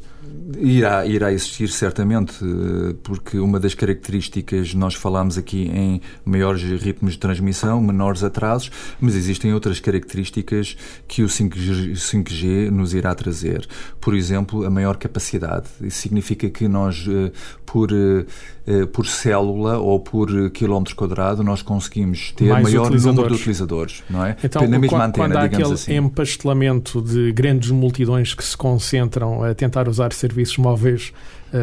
Irá, 0.61 1.05
irá 1.05 1.31
existir 1.31 1.69
certamente, 1.69 2.43
eh, 2.43 2.93
porque 3.01 3.39
uma 3.39 3.61
das 3.61 3.73
características, 3.73 4.73
nós 4.73 4.93
falámos 4.93 5.37
aqui 5.37 5.71
em 5.73 6.01
maiores 6.25 6.61
ritmos 6.81 7.13
de 7.13 7.19
transmissão, 7.19 7.81
menores 7.81 8.25
atrasos, 8.25 8.69
mas 8.99 9.15
existem 9.15 9.53
outras 9.53 9.79
características 9.79 10.75
que 11.07 11.23
o 11.23 11.29
5G, 11.29 11.95
5G 11.95 12.69
nos 12.69 12.93
irá 12.93 13.15
trazer. 13.15 13.65
Por 14.01 14.13
exemplo, 14.13 14.65
a 14.65 14.69
maior 14.69 14.97
capacidade. 14.97 15.67
Isso 15.81 16.01
significa 16.01 16.49
que 16.49 16.67
nós, 16.67 17.05
eh, 17.07 17.31
por, 17.71 17.89
eh, 17.93 18.85
por 18.87 19.05
célula 19.05 19.77
ou 19.77 19.99
por 19.99 20.49
quilómetro 20.49 20.95
quadrado, 20.95 21.43
nós 21.43 21.61
conseguimos 21.61 22.31
ter 22.31 22.49
Mais 22.49 22.63
maior 22.63 22.89
número 22.89 23.27
de 23.27 23.35
utilizadores, 23.35 24.03
não 24.09 24.25
é? 24.25 24.35
Então, 24.43 24.63
Na 24.67 24.79
mesma 24.79 24.97
quando, 24.97 25.09
antena, 25.09 25.27
quando 25.27 25.35
há 25.37 25.43
aquele 25.43 25.73
assim. 25.73 25.95
empastelamento 25.95 27.01
de 27.01 27.31
grandes 27.31 27.69
multidões 27.69 28.33
que 28.33 28.43
se 28.43 28.57
concentram 28.57 29.43
a 29.43 29.53
tentar 29.53 29.87
usar 29.87 30.11
serviços 30.13 30.57
móveis 30.57 31.13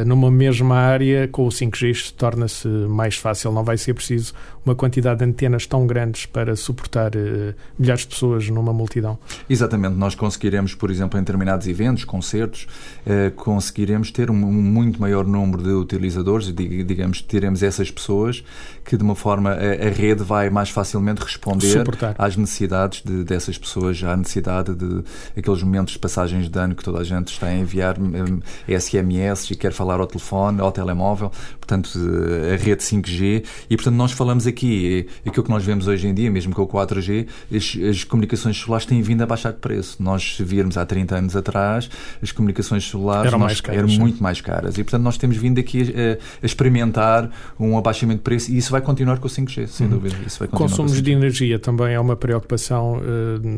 numa 0.07 0.31
mesma 0.31 0.77
área, 0.77 1.29
com 1.29 1.47
o 1.47 1.49
5G 1.49 2.13
torna-se 2.17 2.67
mais 2.67 3.17
fácil. 3.17 3.53
Não 3.53 3.65
vai 3.65 3.77
ser 3.77 3.95
preciso 3.95 4.35
uma 4.67 4.75
quantidade 4.75 5.21
de 5.21 5.25
antenas 5.25 5.65
tão 5.65 5.87
grandes 5.87 6.27
para 6.27 6.57
suportar 6.57 7.15
uh, 7.15 7.55
milhares 7.79 8.03
de 8.03 8.09
pessoas 8.09 8.49
numa 8.51 8.73
multidão. 8.73 9.17
Exatamente. 9.49 9.95
Nós 9.95 10.17
conseguiremos, 10.17 10.75
por 10.75 10.91
exemplo, 10.91 11.17
em 11.19 11.23
determinados 11.23 11.69
eventos, 11.69 12.05
concertos, 12.05 12.67
uh, 13.07 13.31
conseguiremos 13.37 14.11
ter 14.11 14.29
um, 14.29 14.35
um, 14.35 14.53
muito 14.53 15.01
maior 15.01 15.25
número 15.25 15.63
de 15.63 15.71
utilizadores, 15.71 16.53
digamos, 16.53 17.23
teremos 17.23 17.63
essas 17.63 17.93
pessoas 17.93 18.43
que, 18.85 18.97
de 18.97 19.05
uma 19.05 19.15
forma, 19.15 19.53
a, 19.53 19.87
a 19.87 19.91
rede 19.91 20.25
vai 20.25 20.51
mais 20.51 20.71
facilmente 20.71 21.23
responder 21.23 21.79
Suportar. 21.79 22.17
às 22.19 22.37
necessidades 22.37 23.03
de, 23.05 23.23
dessas 23.23 23.57
pessoas, 23.57 24.03
à 24.03 24.17
necessidade 24.17 24.75
de 24.75 25.05
aqueles 25.37 25.63
momentos 25.63 25.93
de 25.93 25.99
passagens 26.01 26.45
de 26.45 26.51
dano 26.51 26.75
que 26.75 26.83
toda 26.83 26.99
a 26.99 27.05
gente 27.05 27.29
está 27.29 27.47
a 27.47 27.55
enviar 27.55 27.97
um, 28.01 28.41
SMS 28.67 29.53
e 29.53 29.55
quer 29.55 29.73
falar 29.77 30.01
ao 30.01 30.07
telefone, 30.07 30.61
ao 30.61 30.73
telemóvel, 30.73 31.31
portanto, 31.59 31.91
eh, 31.97 32.55
a 32.55 32.57
rede 32.57 32.83
5G, 32.83 33.45
e 33.69 33.77
portanto 33.77 33.95
nós 33.95 34.13
falamos 34.13 34.47
aqui, 34.47 35.07
aquilo 35.27 35.45
que 35.45 35.51
nós 35.51 35.65
vemos 35.65 35.87
hoje 35.87 36.07
em 36.07 36.15
dia, 36.15 36.31
mesmo 36.31 36.55
com 36.55 36.63
o 36.63 36.67
4G, 36.67 37.27
as, 37.55 37.77
as 37.89 38.05
comunicações 38.05 38.59
celulares 38.59 38.87
têm 38.87 39.03
vindo 39.03 39.23
a 39.23 39.27
baixar 39.27 39.53
de 39.53 39.59
preço. 39.59 40.03
Nós, 40.03 40.37
se 40.37 40.45
virmos 40.45 40.77
há 40.77 40.87
30 40.87 41.17
anos 41.17 41.37
atrás, 41.37 41.89
as 42.23 42.33
comunicações 42.33 42.89
celulares 42.89 43.27
eram, 43.27 43.39
nós, 43.39 43.49
mais 43.49 43.61
caras, 43.61 43.79
eram 43.79 43.89
muito 44.01 44.23
mais 44.23 44.41
caras, 44.41 44.79
e 44.79 44.85
portanto 44.85 45.03
nós 45.03 45.19
temos 45.19 45.37
vindo 45.37 45.59
aqui 45.59 45.83
a, 45.83 46.43
a, 46.43 46.47
experimentar 46.47 47.31
um 47.59 47.77
abaixamento 47.77 48.19
de 48.19 48.25
preço, 48.25 48.51
e 48.51 48.59
isso 48.59 48.71
vai 48.71 48.81
continuar 48.81 49.19
com 49.19 49.27
o 49.27 49.31
5G, 49.31 49.67
sem 49.67 49.87
uhum. 49.87 49.93
dúvida. 49.93 50.17
Isso 50.27 50.39
vai 50.39 50.49
Consumos 50.49 51.01
de 51.03 51.11
energia 51.13 51.59
também 51.59 51.95
é 51.95 52.01
uma 52.01 52.17
preocupação 52.17 52.97
uh, 52.97 53.03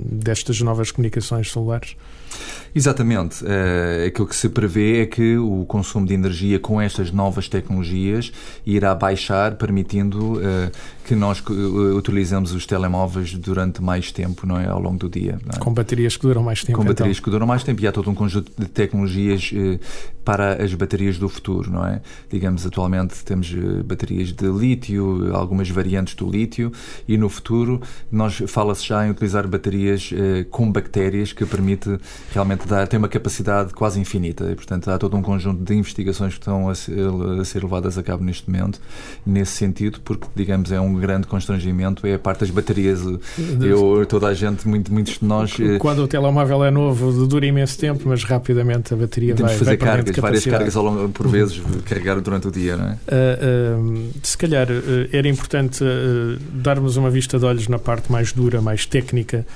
destas 0.04 0.60
novas 0.60 0.90
comunicações 0.90 1.50
celulares? 1.50 1.96
Exatamente. 2.75 3.44
Uh, 3.44 4.06
aquilo 4.06 4.26
que 4.26 4.37
se 4.37 4.48
prevê 4.48 5.02
é 5.02 5.06
que 5.06 5.37
o 5.37 5.64
consumo 5.66 6.06
de 6.08 6.14
energia 6.14 6.58
com 6.58 6.80
estas 6.80 7.12
novas 7.12 7.48
tecnologias 7.48 8.32
irá 8.66 8.94
baixar, 8.94 9.54
permitindo 9.54 10.34
uh, 10.34 10.40
que 11.04 11.14
nós 11.14 11.40
uh, 11.40 11.96
utilizemos 11.96 12.52
os 12.52 12.66
telemóveis 12.66 13.34
durante 13.34 13.82
mais 13.82 14.10
tempo, 14.10 14.46
não 14.46 14.58
é, 14.58 14.66
ao 14.66 14.80
longo 14.80 14.98
do 14.98 15.08
dia. 15.08 15.38
É? 15.54 15.58
Com 15.58 15.72
baterias 15.72 16.16
que 16.16 16.26
duram 16.26 16.42
mais 16.42 16.64
tempo. 16.64 16.78
Com 16.78 16.84
baterias 16.84 17.16
então. 17.16 17.24
que 17.24 17.30
duram 17.30 17.46
mais 17.46 17.62
tempo 17.62 17.82
e 17.82 17.86
há 17.86 17.92
todo 17.92 18.10
um 18.10 18.14
conjunto 18.14 18.50
de 18.58 18.66
tecnologias 18.66 19.52
para 20.28 20.62
as 20.62 20.75
baterias 20.75 21.16
do 21.16 21.26
futuro, 21.26 21.73
não 21.73 21.87
é? 21.87 22.02
Digamos, 22.28 22.66
atualmente 22.66 23.25
temos 23.25 23.50
baterias 23.82 24.30
de 24.30 24.47
lítio, 24.47 25.35
algumas 25.35 25.70
variantes 25.70 26.14
do 26.14 26.28
lítio 26.28 26.70
e 27.08 27.16
no 27.16 27.30
futuro 27.30 27.80
nós 28.12 28.42
fala-se 28.47 28.87
já 28.87 29.06
em 29.06 29.11
utilizar 29.11 29.49
baterias 29.49 30.11
com 30.50 30.70
bactérias 30.70 31.32
que 31.32 31.47
permite 31.47 31.99
realmente 32.30 32.68
dá, 32.68 32.87
tem 32.87 32.99
uma 32.99 33.08
capacidade 33.08 33.73
quase 33.73 33.99
infinita 33.99 34.50
e, 34.52 34.54
portanto, 34.54 34.90
há 34.90 34.99
todo 34.99 35.16
um 35.16 35.23
conjunto 35.23 35.64
de 35.64 35.75
investigações 35.75 36.35
que 36.35 36.40
estão 36.40 36.68
a 36.68 36.75
ser, 36.75 37.08
a 37.40 37.44
ser 37.47 37.62
levadas 37.62 37.97
a 37.97 38.02
cabo 38.02 38.23
neste 38.23 38.50
momento 38.50 38.82
nesse 39.25 39.52
sentido, 39.52 39.99
porque, 40.04 40.26
digamos, 40.37 40.70
é 40.70 40.78
um 40.78 40.92
grande 40.92 41.26
constrangimento, 41.26 42.06
é 42.06 42.12
a 42.12 42.18
parte 42.18 42.40
das 42.40 42.50
baterias. 42.50 43.00
Eu, 43.62 44.04
toda 44.04 44.26
a 44.26 44.35
gente, 44.35 44.68
muito, 44.68 44.92
muitos 44.92 45.18
de 45.18 45.25
nós... 45.25 45.56
Eh, 45.58 45.78
Quando 45.78 46.00
o 46.00 46.08
telemóvel 46.08 46.64
é 46.64 46.70
novo, 46.70 47.26
dura 47.26 47.47
imenso 47.47 47.78
tempo, 47.78 48.02
mas 48.06 48.25
rapidamente 48.25 48.92
a 48.92 48.97
bateria 48.97 49.35
vai, 49.35 49.56
fazer 49.56 49.64
vai 49.64 49.76
cargas, 49.78 50.17
várias 50.20 50.44
cargas 50.44 50.76
ao 50.76 50.84
longo, 50.84 51.08
por 51.10 51.28
vezes, 51.28 51.60
carregar 51.84 52.20
durante 52.20 52.48
o 52.48 52.50
dia, 52.50 52.76
não 52.76 52.87
é? 52.87 52.92
Uh, 52.92 53.80
uh, 53.80 54.12
se 54.22 54.37
calhar 54.37 54.68
uh, 54.70 55.08
era 55.12 55.28
importante 55.28 55.84
darmos 56.52 56.96
uma 56.96 57.10
vista 57.10 57.38
de 57.38 57.44
olhos 57.44 57.68
na 57.68 57.78
parte 57.78 58.10
mais 58.10 58.32
dura, 58.32 58.60
mais 58.60 58.87
técnica 58.87 59.46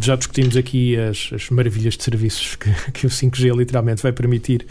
já 0.00 0.14
discutimos 0.14 0.56
aqui 0.56 0.96
as, 0.96 1.30
as 1.34 1.50
maravilhas 1.50 1.96
de 1.96 2.04
serviços 2.04 2.54
que, 2.54 2.70
que, 2.92 3.06
o 3.06 3.10
5G 3.10 3.56
literalmente 3.56 4.02
vai 4.02 4.12
permitir 4.12 4.64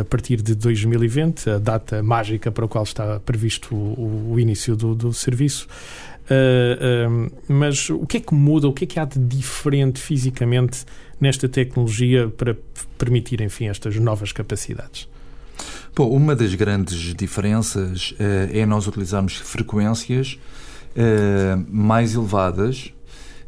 a 0.00 0.04
partir 0.04 0.40
de 0.40 0.54
2020, 0.54 1.50
a 1.50 1.58
data 1.58 2.00
mágica 2.00 2.52
para 2.52 2.64
a 2.64 2.68
qual 2.68 2.84
está 2.84 3.18
previsto 3.18 3.74
o, 3.74 4.32
o 4.32 4.38
início 4.38 4.76
do, 4.76 4.94
do 4.94 5.12
serviço. 5.12 5.66
Uh, 6.24 7.28
uh, 7.28 7.32
mas 7.48 7.90
o 7.90 8.06
que 8.06 8.16
é 8.16 8.20
que 8.20 8.34
muda, 8.34 8.66
o 8.66 8.72
que 8.72 8.84
é 8.84 8.86
que 8.86 8.98
há 8.98 9.04
de 9.04 9.18
diferente 9.18 10.00
fisicamente 10.00 10.84
nesta 11.20 11.48
tecnologia 11.48 12.28
para 12.28 12.56
permitir, 12.96 13.40
enfim, 13.40 13.68
estas 13.68 13.96
novas 13.96 14.32
capacidades? 14.32 15.08
Bom, 15.94 16.08
uma 16.10 16.34
das 16.34 16.54
grandes 16.54 17.14
diferenças 17.14 18.14
é 18.52 18.66
nós 18.66 18.88
utilizarmos 18.88 19.36
frequências 19.36 20.36
mais 21.68 22.14
elevadas 22.14 22.92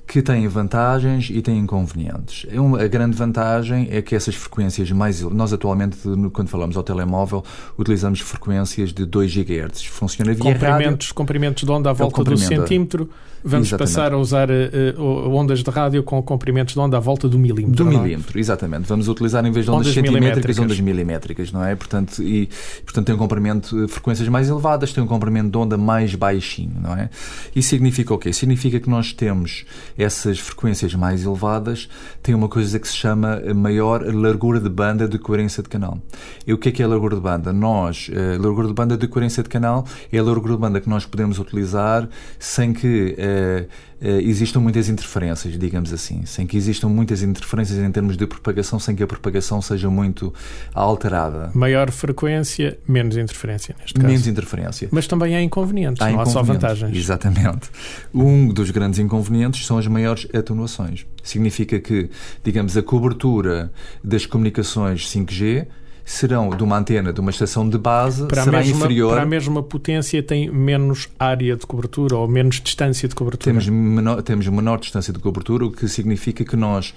que 0.06 0.22
têm 0.22 0.46
vantagens 0.46 1.28
e 1.30 1.42
têm 1.42 1.58
inconvenientes. 1.58 2.46
É 2.48 2.84
a 2.84 2.86
grande 2.86 3.16
vantagem 3.16 3.88
é 3.90 4.00
que 4.00 4.14
essas 4.14 4.34
frequências 4.34 4.90
mais. 4.92 5.20
Nós, 5.22 5.52
atualmente, 5.52 5.98
quando 6.32 6.48
falamos 6.48 6.76
ao 6.76 6.82
telemóvel, 6.82 7.44
utilizamos 7.76 8.20
frequências 8.20 8.92
de 8.92 9.04
2 9.04 9.34
GHz. 9.34 9.84
Funciona 9.86 10.32
via 10.32 10.54
comprimentos, 10.54 11.06
rádio. 11.08 11.14
Comprimentos 11.14 11.64
de 11.64 11.70
onda 11.70 11.90
à 11.90 11.92
volta 11.92 12.22
do 12.22 12.36
centímetro. 12.36 13.10
Vamos 13.48 13.68
exatamente. 13.68 13.94
passar 13.94 14.12
a 14.12 14.18
usar 14.18 14.50
uh, 14.50 15.30
ondas 15.30 15.62
de 15.62 15.70
rádio 15.70 16.02
com 16.02 16.20
comprimentos 16.20 16.74
de 16.74 16.80
onda 16.80 16.96
à 16.96 17.00
volta 17.00 17.28
do 17.28 17.38
milímetro. 17.38 17.84
Do 17.84 17.92
é? 17.92 17.96
milímetro, 17.96 18.40
exatamente. 18.40 18.88
Vamos 18.88 19.06
utilizar 19.06 19.46
em 19.46 19.52
vez 19.52 19.64
de 19.64 19.70
ondas, 19.70 19.86
ondas 19.86 19.94
centimétricas, 19.94 20.58
ondas 20.58 20.80
milimétricas, 20.80 21.52
não 21.52 21.64
é? 21.64 21.76
Portanto, 21.76 22.20
e, 22.20 22.48
portanto, 22.84 23.06
tem 23.06 23.14
um 23.14 23.18
comprimento, 23.18 23.84
eh, 23.84 23.86
frequências 23.86 24.28
mais 24.28 24.48
elevadas, 24.48 24.92
tem 24.92 25.02
um 25.02 25.06
comprimento 25.06 25.48
de 25.50 25.56
onda 25.56 25.76
mais 25.76 26.12
baixinho, 26.16 26.74
não 26.82 26.96
é? 26.96 27.08
Isso 27.54 27.68
significa 27.68 28.12
o 28.12 28.18
quê? 28.18 28.32
Significa 28.32 28.80
que 28.80 28.90
nós 28.90 29.12
temos 29.12 29.64
essas 29.96 30.38
frequências 30.38 30.94
mais 30.94 31.24
elevadas 31.24 31.88
têm 32.22 32.34
uma 32.34 32.48
coisa 32.48 32.78
que 32.78 32.86
se 32.86 32.96
chama 32.96 33.40
maior 33.54 34.02
largura 34.02 34.60
de 34.60 34.68
banda 34.68 35.08
de 35.08 35.18
coerência 35.18 35.62
de 35.62 35.68
canal. 35.68 35.98
E 36.46 36.52
o 36.52 36.58
que 36.58 36.68
é 36.68 36.72
que 36.72 36.82
é 36.82 36.84
a 36.84 36.88
largura 36.88 37.16
de 37.16 37.22
banda? 37.22 37.52
Nós, 37.52 38.10
a 38.12 38.18
eh, 38.18 38.38
largura 38.38 38.68
de 38.68 38.74
banda 38.74 38.96
de 38.96 39.08
coerência 39.08 39.42
de 39.42 39.48
canal 39.48 39.86
é 40.12 40.18
a 40.18 40.22
largura 40.22 40.54
de 40.54 40.60
banda 40.60 40.80
que 40.80 40.88
nós 40.88 41.06
podemos 41.06 41.38
utilizar 41.38 42.08
sem 42.38 42.72
que 42.72 43.14
eh, 43.18 43.66
existam 44.00 44.60
muitas 44.60 44.88
interferências, 44.88 45.58
digamos 45.58 45.92
assim, 45.92 46.26
sem 46.26 46.46
que 46.46 46.56
existam 46.56 46.88
muitas 46.88 47.22
interferências 47.22 47.78
em 47.78 47.90
termos 47.90 48.16
de 48.16 48.26
propagação, 48.26 48.78
sem 48.78 48.94
que 48.94 49.02
a 49.02 49.06
propagação 49.06 49.60
seja 49.62 49.88
muito 49.88 50.32
alterada. 50.74 51.50
Maior 51.54 51.90
frequência, 51.90 52.78
menos 52.86 53.16
interferência, 53.16 53.74
neste 53.78 53.94
caso. 53.94 54.06
Menos 54.06 54.26
interferência. 54.26 54.88
Mas 54.90 55.06
também 55.06 55.34
há 55.34 55.42
inconvenientes, 55.42 56.02
há 56.02 56.06
não 56.06 56.22
inconvenientes, 56.22 56.36
há 56.36 56.46
só 56.46 56.52
vantagens. 56.52 56.96
Exatamente. 56.96 57.70
Um 58.12 58.48
dos 58.48 58.70
grandes 58.70 58.98
inconvenientes 58.98 59.66
são 59.66 59.78
as 59.78 59.86
maiores 59.86 60.26
atenuações. 60.34 61.06
Significa 61.22 61.80
que, 61.80 62.10
digamos, 62.44 62.76
a 62.76 62.82
cobertura 62.82 63.72
das 64.02 64.26
comunicações 64.26 65.08
5G 65.08 65.66
serão 66.06 66.50
de 66.50 66.62
uma 66.62 66.78
antena 66.78 67.12
de 67.12 67.20
uma 67.20 67.30
estação 67.30 67.68
de 67.68 67.76
base 67.76 68.26
para 68.26 68.44
será 68.44 68.58
mesma, 68.58 68.76
inferior. 68.76 69.10
Para 69.10 69.22
a 69.22 69.26
mesma 69.26 69.60
potência 69.60 70.22
tem 70.22 70.48
menos 70.48 71.08
área 71.18 71.56
de 71.56 71.66
cobertura 71.66 72.16
ou 72.16 72.28
menos 72.28 72.60
distância 72.60 73.08
de 73.08 73.14
cobertura. 73.14 73.52
Temos 73.52 73.68
menor, 73.68 74.22
temos 74.22 74.46
menor 74.46 74.78
distância 74.78 75.12
de 75.12 75.18
cobertura, 75.18 75.66
o 75.66 75.72
que 75.72 75.88
significa 75.88 76.44
que 76.44 76.54
nós 76.54 76.94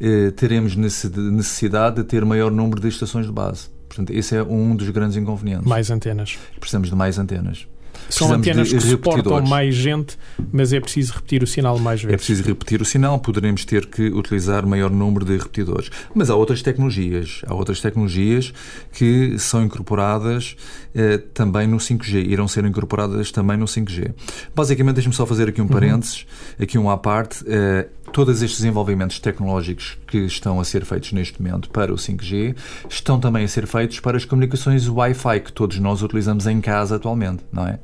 eh, 0.00 0.30
teremos 0.30 0.76
necessidade 0.76 1.96
de 1.96 2.04
ter 2.04 2.24
maior 2.24 2.52
número 2.52 2.80
de 2.80 2.86
estações 2.88 3.26
de 3.26 3.32
base. 3.32 3.68
Portanto, 3.88 4.10
esse 4.10 4.36
é 4.36 4.42
um 4.42 4.76
dos 4.76 4.88
grandes 4.90 5.16
inconvenientes. 5.16 5.66
Mais 5.66 5.90
antenas. 5.90 6.38
Precisamos 6.58 6.88
de 6.88 6.94
mais 6.94 7.18
antenas. 7.18 7.66
São 8.08 8.32
antenas 8.32 8.72
que 8.72 8.80
suportam 8.80 9.42
mais 9.42 9.74
gente, 9.74 10.18
mas 10.52 10.72
é 10.72 10.80
preciso 10.80 11.14
repetir 11.14 11.42
o 11.42 11.46
sinal 11.46 11.78
mais 11.78 12.02
vezes. 12.02 12.14
É 12.14 12.16
preciso 12.16 12.42
repetir 12.42 12.82
o 12.82 12.84
sinal, 12.84 13.18
poderemos 13.18 13.64
ter 13.64 13.86
que 13.86 14.08
utilizar 14.08 14.66
maior 14.66 14.90
número 14.90 15.24
de 15.24 15.36
repetidores. 15.36 15.90
Mas 16.14 16.30
há 16.30 16.36
outras 16.36 16.62
tecnologias, 16.62 17.42
há 17.46 17.54
outras 17.54 17.80
tecnologias 17.80 18.52
que 18.92 19.38
são 19.38 19.64
incorporadas 19.64 20.56
eh, 20.94 21.18
também 21.18 21.66
no 21.66 21.78
5G, 21.78 22.26
irão 22.26 22.46
ser 22.46 22.64
incorporadas 22.64 23.30
também 23.30 23.56
no 23.56 23.66
5G. 23.66 24.12
Basicamente, 24.54 24.96
deixe-me 24.96 25.14
só 25.14 25.24
fazer 25.24 25.48
aqui 25.48 25.60
um 25.60 25.64
uhum. 25.64 25.70
parênteses, 25.70 26.26
uhum. 26.58 26.64
aqui 26.64 26.78
um 26.78 26.90
à 26.90 26.98
parte. 26.98 27.44
Eh, 27.46 27.86
todos 28.12 28.42
estes 28.42 28.60
desenvolvimentos 28.60 29.18
tecnológicos 29.18 29.96
que 30.06 30.18
estão 30.18 30.60
a 30.60 30.64
ser 30.64 30.84
feitos 30.84 31.12
neste 31.12 31.42
momento 31.42 31.70
para 31.70 31.92
o 31.92 31.96
5G 31.96 32.54
estão 32.88 33.18
também 33.18 33.44
a 33.44 33.48
ser 33.48 33.66
feitos 33.66 34.00
para 34.00 34.18
as 34.18 34.24
comunicações 34.26 34.86
Wi-Fi 34.86 35.40
que 35.40 35.52
todos 35.52 35.78
nós 35.78 36.02
utilizamos 36.02 36.46
em 36.46 36.60
casa 36.60 36.96
atualmente, 36.96 37.42
não 37.50 37.66
é? 37.66 37.78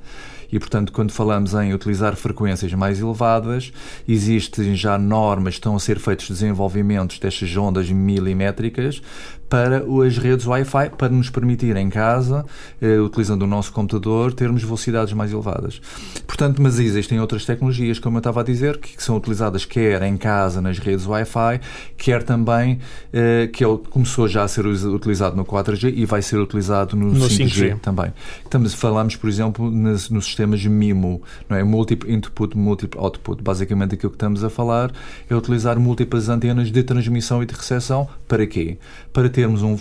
E, 0.51 0.59
portanto, 0.59 0.93
quando 0.93 1.13
falamos 1.13 1.53
em 1.55 1.75
utilizar 1.75 2.17
frequências 2.17 2.73
mais 2.73 3.01
elevadas, 3.01 3.71
existem 4.07 4.75
já 4.75 4.97
normas, 4.97 5.55
estão 5.55 5.77
a 5.77 5.81
ser 5.81 5.99
feitos 5.99 6.29
desenvolvimentos 6.29 7.19
destas 7.19 7.55
ondas 7.57 7.91
milimétricas 7.91 9.03
para 9.49 9.85
as 10.07 10.19
redes 10.19 10.47
Wi-Fi, 10.47 10.91
para 10.97 11.09
nos 11.09 11.31
permitir 11.31 11.77
em 11.77 11.89
casa, 11.89 12.45
eh, 12.81 12.99
utilizando 12.99 13.43
o 13.43 13.47
nosso 13.47 13.73
computador, 13.73 14.33
termos 14.33 14.63
velocidades 14.63 15.13
mais 15.15 15.33
elevadas. 15.33 15.81
Portanto, 16.27 16.61
mas 16.61 16.79
existem 16.79 17.19
outras 17.21 17.45
tecnologias, 17.45 17.99
como 17.99 18.17
eu 18.17 18.21
estava 18.21 18.41
a 18.43 18.45
dizer, 18.45 18.79
que 18.79 19.03
são 19.03 19.17
utilizadas 19.17 19.65
quer 19.65 20.03
em 20.03 20.17
casa 20.17 20.61
nas 20.61 20.79
redes 20.79 21.07
Wi-Fi, 21.07 21.61
quer 21.97 22.23
também, 22.23 22.79
eh, 23.13 23.49
que 23.53 23.65
começou 23.91 24.29
já 24.29 24.43
a 24.43 24.49
ser 24.49 24.67
utilizado 24.67 25.35
no 25.35 25.45
4G 25.45 25.93
e 25.97 26.05
vai 26.05 26.21
ser 26.21 26.39
utilizado 26.39 26.95
no, 26.97 27.07
no 27.07 27.27
5G, 27.27 27.49
5G, 27.49 27.81
também. 27.81 28.13
Estamos, 28.45 28.75
falamos, 28.75 29.17
por 29.17 29.29
exemplo, 29.29 29.71
nos, 29.71 30.11
nos 30.11 30.27
sistemas 30.27 30.65
MIMO, 30.65 31.23
não 31.49 31.57
é? 31.57 31.65
Multiple 31.65 32.13
Input, 32.13 32.57
Multiple 32.57 33.01
Output. 33.01 33.43
Basicamente 33.43 33.95
aquilo 33.95 34.11
que 34.11 34.17
estamos 34.17 34.45
a 34.45 34.51
falar 34.51 34.93
é 35.29 35.35
utilizar 35.35 35.79
múltiplas 35.79 36.29
antenas 36.29 36.71
de 36.71 36.83
transmissão 36.83 37.43
e 37.43 37.47
de 37.47 37.55
recepção. 37.55 38.09
Para 38.27 38.47
quê? 38.47 38.79
Para 39.13 39.29
termos 39.39 39.63
um, 39.63 39.79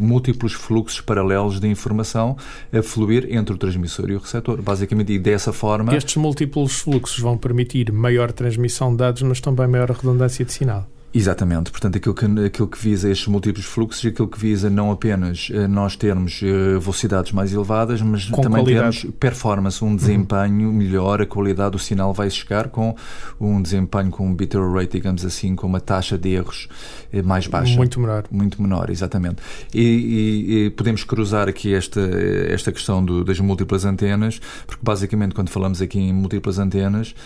múltiplos 0.00 0.52
fluxos 0.52 1.00
paralelos 1.00 1.60
de 1.60 1.68
informação 1.68 2.36
a 2.72 2.82
fluir 2.82 3.28
entre 3.30 3.54
o 3.54 3.56
transmissor 3.56 4.10
e 4.10 4.16
o 4.16 4.18
receptor. 4.18 4.60
Basicamente, 4.60 5.12
e 5.12 5.18
dessa 5.18 5.52
forma. 5.52 5.94
Estes 5.94 6.16
múltiplos 6.16 6.80
fluxos 6.80 7.20
vão 7.20 7.38
permitir 7.38 7.92
maior 7.92 8.32
transmissão 8.32 8.90
de 8.90 8.96
dados, 8.96 9.22
mas 9.22 9.40
também 9.40 9.68
maior 9.68 9.92
redundância 9.92 10.44
de 10.44 10.52
sinal. 10.52 10.88
Exatamente, 11.12 11.72
portanto, 11.72 11.96
aquilo 11.96 12.14
que, 12.14 12.24
aquilo 12.46 12.68
que 12.68 12.78
visa 12.78 13.10
estes 13.10 13.26
múltiplos 13.26 13.64
fluxos, 13.64 14.06
aquilo 14.06 14.28
que 14.28 14.38
visa 14.38 14.70
não 14.70 14.92
apenas 14.92 15.48
eh, 15.52 15.66
nós 15.66 15.96
termos 15.96 16.40
eh, 16.40 16.78
velocidades 16.78 17.32
mais 17.32 17.52
elevadas, 17.52 18.00
mas 18.00 18.26
com 18.26 18.40
também 18.40 18.62
qualidade. 18.62 19.00
termos 19.00 19.18
performance, 19.18 19.84
um 19.84 19.96
desempenho 19.96 20.68
uhum. 20.68 20.72
melhor, 20.72 21.20
a 21.20 21.26
qualidade 21.26 21.72
do 21.72 21.80
sinal 21.80 22.14
vai 22.14 22.30
chegar 22.30 22.68
com 22.68 22.94
um 23.40 23.60
desempenho 23.60 24.08
com 24.10 24.24
um 24.24 24.32
bit 24.32 24.56
rate, 24.56 24.92
digamos 24.92 25.24
assim, 25.24 25.56
com 25.56 25.66
uma 25.66 25.80
taxa 25.80 26.16
de 26.16 26.28
erros 26.28 26.68
eh, 27.12 27.22
mais 27.22 27.48
baixa. 27.48 27.76
Muito 27.76 27.98
menor. 27.98 28.24
Muito 28.30 28.62
menor, 28.62 28.88
exatamente. 28.88 29.42
E, 29.74 29.82
e, 29.82 30.66
e 30.66 30.70
podemos 30.70 31.02
cruzar 31.02 31.48
aqui 31.48 31.74
esta, 31.74 32.00
esta 32.48 32.70
questão 32.70 33.04
do, 33.04 33.24
das 33.24 33.40
múltiplas 33.40 33.84
antenas, 33.84 34.40
porque 34.64 34.82
basicamente 34.84 35.34
quando 35.34 35.50
falamos 35.50 35.82
aqui 35.82 35.98
em 35.98 36.12
múltiplas 36.12 36.60
antenas, 36.60 37.16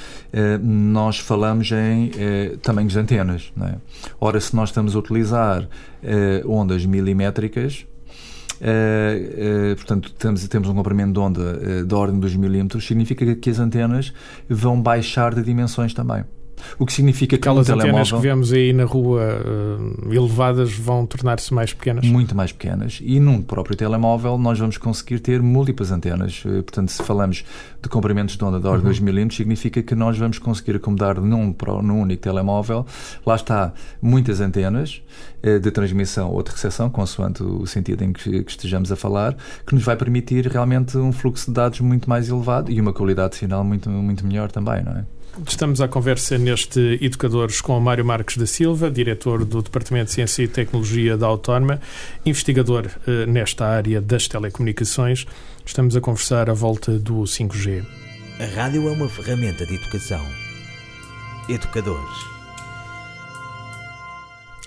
nós 0.63 1.19
falamos 1.19 1.71
em 1.71 2.11
tamanhos 2.63 2.95
de 2.95 2.99
antenas, 2.99 3.53
não 3.55 3.67
é? 3.67 3.74
Ora, 4.21 4.41
se 4.41 4.55
nós 4.55 4.71
estamos 4.71 4.95
a 4.95 4.99
utilizar 4.99 5.63
uh, 5.63 6.51
ondas 6.51 6.85
milimétricas, 6.85 7.87
Uh, 8.61 9.73
uh, 9.73 9.77
portanto, 9.77 10.13
temos, 10.13 10.47
temos 10.47 10.69
um 10.69 10.75
comprimento 10.75 11.13
de 11.13 11.19
onda 11.19 11.41
uh, 11.41 11.85
da 11.85 11.97
ordem 11.97 12.21
dos 12.21 12.37
milímetros, 12.37 12.87
significa 12.87 13.35
que 13.35 13.51
as 13.51 13.59
antenas 13.59 14.13
vão 14.49 14.81
baixar 14.81 15.35
de 15.35 15.43
dimensões 15.43 15.93
também. 15.93 16.25
O 16.79 16.87
que 16.87 16.93
significa 16.93 17.31
que 17.31 17.35
aquelas 17.37 17.69
um 17.69 17.75
antenas 17.75 18.11
que 18.11 18.19
vemos 18.19 18.53
aí 18.53 18.73
na 18.73 18.85
rua 18.85 19.23
uh, 19.23 20.13
elevadas 20.13 20.73
vão 20.75 21.07
tornar-se 21.07 21.53
mais 21.53 21.73
pequenas? 21.73 22.07
Muito 22.07 22.35
mais 22.35 22.53
pequenas. 22.53 23.01
E 23.03 23.19
num 23.21 23.41
próprio 23.41 23.77
telemóvel 23.77 24.39
nós 24.39 24.59
vamos 24.59 24.79
conseguir 24.79 25.21
ter 25.21 25.43
múltiplas 25.43 25.91
antenas. 25.91 26.43
Uh, 26.45 26.63
portanto, 26.63 26.91
se 26.91 27.03
falamos 27.03 27.45
de 27.83 27.89
comprimentos 27.89 28.37
de 28.37 28.45
onda 28.45 28.59
de 28.59 28.67
ordem 28.67 28.81
uhum. 28.81 28.91
2 28.91 29.01
milímetros, 29.01 29.37
significa 29.37 29.83
que 29.83 29.95
nós 29.95 30.17
vamos 30.19 30.39
conseguir 30.39 30.77
acomodar 30.77 31.21
num, 31.21 31.55
num 31.83 32.01
único 32.01 32.23
telemóvel, 32.23 32.87
lá 33.25 33.35
está, 33.35 33.73
muitas 34.01 34.41
antenas 34.41 35.03
uh, 35.43 35.59
de 35.59 35.71
transmissão 35.71 36.31
ou 36.31 36.43
de 36.43 36.51
recepção, 36.51 36.89
consoante 36.91 37.43
o 37.43 37.67
sentido 37.67 38.03
em 38.03 38.13
que, 38.13 38.43
que 38.43 38.51
estejamos 38.51 38.91
a 38.91 38.97
falar, 38.97 39.37
que 39.67 39.75
nos 39.75 39.85
vai 39.85 39.97
permitir 39.97 40.47
realmente 40.47 40.97
um 40.97 41.13
fluxo 41.13 41.47
de 41.47 41.55
dados 41.55 41.81
muito 41.81 42.09
mais 42.09 42.29
elevado 42.29 42.71
e 42.71 42.81
uma 42.81 42.93
qualidade 42.93 43.33
de 43.33 43.37
sinal 43.37 43.65
muito, 43.65 43.89
muito 43.91 44.27
melhor 44.27 44.51
também, 44.51 44.83
não 44.83 44.93
é? 44.93 45.05
Estamos 45.49 45.81
à 45.81 45.89
conversa 45.89 46.39
neste 46.39 46.99
Educadores 47.03 47.61
com 47.61 47.79
Mário 47.81 48.05
Marques 48.05 48.37
da 48.37 48.47
Silva, 48.47 48.91
diretor 48.91 49.45
do 49.45 49.63
Departamento 49.63 50.07
de 50.07 50.13
Ciência 50.13 50.45
e 50.45 50.49
Tecnologia 50.49 51.17
da 51.17 51.27
Autónoma, 51.27 51.81
investigador 52.25 52.89
eh, 53.07 53.27
nesta 53.27 53.67
área 53.67 54.01
das 54.01 54.29
telecomunicações. 54.29 55.27
Estamos 55.67 55.97
a 55.97 56.01
conversar 56.01 56.49
à 56.49 56.55
volta 56.55 56.99
do 56.99 57.23
5G. 57.23 57.85
A 58.39 58.61
rádio 58.61 58.89
é 58.89 58.93
uma 58.93 59.09
ferramenta 59.09 59.67
de 59.67 59.75
educação. 59.75 60.25
Educadores 61.49 62.34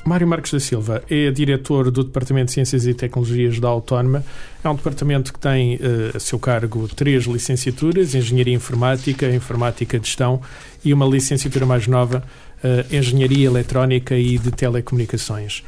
Mário 0.08 0.26
Marques 0.26 0.54
da 0.54 0.60
Silva 0.60 1.04
é 1.10 1.30
diretor 1.32 1.91
do 1.91 2.02
Departamento 2.02 2.46
de 2.46 2.54
Ciências 2.54 2.88
e 2.88 2.93
Tecnologias 2.93 3.60
da 3.60 3.67
Autónoma. 3.67 4.24
É 4.63 4.70
um 4.70 4.76
departamento 4.76 5.34
que 5.34 5.39
tem 5.39 5.76
uh, 5.76 6.15
a 6.15 6.20
seu 6.20 6.39
cargo 6.39 6.88
três 6.88 7.26
licenciaturas: 7.26 8.15
Engenharia 8.15 8.54
Informática, 8.54 9.30
Informática 9.30 10.00
de 10.00 10.08
Gestão 10.08 10.41
e 10.84 10.93
uma 10.93 11.06
licenciatura 11.06 11.65
mais 11.65 11.88
nova, 11.88 12.24
uh, 12.63 12.96
Engenharia 12.96 13.48
Eletrónica 13.48 14.17
e 14.17 14.38
de 14.38 14.50
Telecomunicações. 14.50 15.60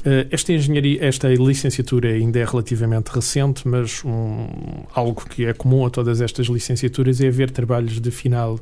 Uh, 0.00 0.26
esta 0.28 0.52
engenharia, 0.52 0.98
esta 1.04 1.28
licenciatura 1.28 2.08
ainda 2.08 2.40
é 2.40 2.44
relativamente 2.44 3.10
recente, 3.10 3.66
mas 3.66 4.02
um, 4.04 4.48
algo 4.92 5.24
que 5.24 5.46
é 5.46 5.52
comum 5.52 5.86
a 5.86 5.90
todas 5.90 6.20
estas 6.20 6.48
licenciaturas 6.48 7.20
é 7.20 7.28
haver 7.28 7.48
trabalhos 7.48 8.00
de 8.00 8.10
final 8.10 8.58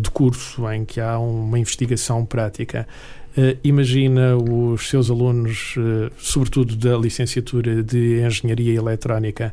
de 0.00 0.10
curso 0.10 0.66
em 0.72 0.86
que 0.86 1.02
há 1.02 1.18
uma 1.18 1.58
investigação 1.58 2.24
prática. 2.24 2.88
Uh, 3.36 3.58
imagina 3.62 4.34
os 4.34 4.88
seus 4.88 5.10
alunos, 5.10 5.74
uh, 5.76 6.10
sobretudo 6.16 6.74
da 6.74 6.96
licenciatura 6.96 7.82
de 7.82 8.24
Engenharia 8.24 8.74
Eletrónica, 8.78 9.52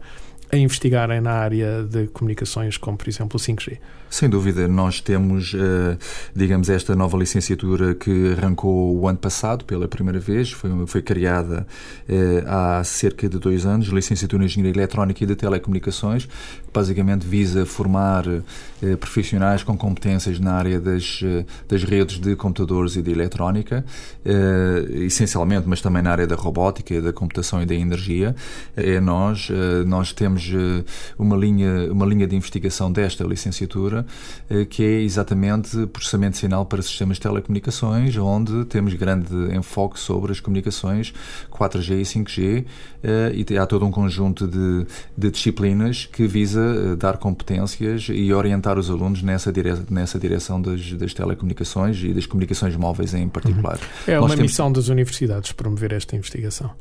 a 0.54 0.58
investigarem 0.58 1.20
na 1.20 1.32
área 1.32 1.84
de 1.84 2.08
comunicações, 2.08 2.78
como 2.78 2.96
por 2.96 3.08
exemplo 3.10 3.38
o 3.38 3.40
5G? 3.40 3.80
Sem 4.14 4.30
dúvida, 4.30 4.68
nós 4.68 5.02
temos, 5.02 5.56
eh, 5.56 5.98
digamos, 6.36 6.70
esta 6.70 6.96
nova 6.96 7.18
licenciatura 7.18 7.96
que 7.96 8.36
arrancou 8.38 8.96
o 8.96 9.08
ano 9.08 9.18
passado 9.18 9.66
pela 9.66 9.88
primeira 9.88 10.20
vez, 10.20 10.52
foi, 10.52 10.70
foi 10.86 11.02
criada 11.02 11.66
eh, 12.08 12.44
há 12.46 12.84
cerca 12.84 13.28
de 13.28 13.40
dois 13.40 13.66
anos, 13.66 13.88
licenciatura 13.88 14.44
em 14.44 14.46
Engenharia 14.46 14.82
Eletrónica 14.82 15.24
e 15.24 15.26
de 15.26 15.36
Telecomunicações, 15.36 16.26
que 16.28 16.72
basicamente 16.72 17.26
visa 17.26 17.66
formar 17.66 18.28
eh, 18.28 18.96
profissionais 18.98 19.64
com 19.64 19.76
competências 19.76 20.40
na 20.40 20.54
área 20.54 20.80
das, 20.80 21.22
das 21.68 21.84
redes 21.84 22.20
de 22.20 22.36
computadores 22.36 22.96
e 22.96 23.02
de 23.02 23.10
eletrónica, 23.10 23.84
essencialmente, 25.06 25.68
mas 25.68 25.82
também 25.82 26.04
na 26.04 26.12
área 26.12 26.28
da 26.28 26.36
robótica, 26.36 27.02
da 27.02 27.12
computação 27.12 27.64
e 27.64 27.66
da 27.66 27.74
energia. 27.74 28.36
É 28.76 29.00
nós, 29.00 29.50
nós 29.86 30.12
temos 30.12 30.43
temos 30.44 30.86
uma 31.18 31.36
linha, 31.36 31.92
uma 31.92 32.06
linha 32.06 32.28
de 32.28 32.36
investigação 32.36 32.92
desta 32.92 33.24
licenciatura, 33.24 34.06
que 34.70 34.84
é 34.84 35.02
exatamente 35.02 35.86
processamento 35.88 36.34
de 36.34 36.38
sinal 36.40 36.66
para 36.66 36.82
sistemas 36.82 37.18
de 37.18 37.22
telecomunicações, 37.22 38.16
onde 38.18 38.66
temos 38.66 38.94
grande 38.94 39.34
enfoque 39.56 40.00
sobre 40.00 40.32
as 40.32 40.40
comunicações 40.40 41.14
4G 41.52 42.00
e 42.00 42.04
5G, 42.04 42.66
e 43.34 43.58
há 43.58 43.66
todo 43.66 43.86
um 43.86 43.92
conjunto 43.92 44.48
de, 44.48 44.86
de 45.18 45.32
disciplinas 45.32 46.06
que 46.06 46.28
visa 46.28 46.96
dar 46.96 47.18
competências 47.18 48.08
e 48.10 48.34
orientar 48.34 48.78
os 48.78 48.90
alunos 48.90 49.22
nessa, 49.22 49.52
dire 49.52 49.74
nessa 49.90 50.20
direção 50.20 50.62
das, 50.62 50.94
das 50.94 51.14
telecomunicações 51.14 52.02
e 52.04 52.14
das 52.14 52.26
comunicações 52.26 52.76
móveis 52.76 53.14
em 53.14 53.28
particular. 53.28 53.76
Uhum. 54.08 54.14
É 54.14 54.20
uma 54.20 54.30
temos... 54.30 54.44
missão 54.44 54.72
das 54.72 54.88
universidades 54.88 55.52
promover 55.52 55.94
esta 55.94 56.16
investigação. 56.16 56.72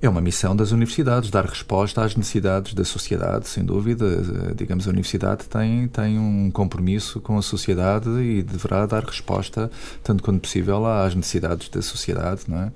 É 0.00 0.08
uma 0.08 0.20
missão 0.20 0.54
das 0.54 0.70
universidades, 0.70 1.28
dar 1.28 1.44
resposta 1.44 2.02
às 2.02 2.14
necessidades 2.14 2.72
da 2.72 2.84
sociedade, 2.84 3.48
sem 3.48 3.64
dúvida. 3.64 4.06
Digamos, 4.54 4.86
a 4.86 4.90
universidade 4.90 5.44
tem, 5.46 5.88
tem 5.88 6.16
um 6.18 6.50
compromisso 6.52 7.20
com 7.20 7.36
a 7.36 7.42
sociedade 7.42 8.08
e 8.08 8.42
deverá 8.42 8.86
dar 8.86 9.02
resposta, 9.02 9.68
tanto 10.04 10.22
quanto 10.22 10.40
possível, 10.40 10.86
às 10.86 11.16
necessidades 11.16 11.68
da 11.68 11.82
sociedade, 11.82 12.42
não 12.46 12.58
é? 12.58 12.66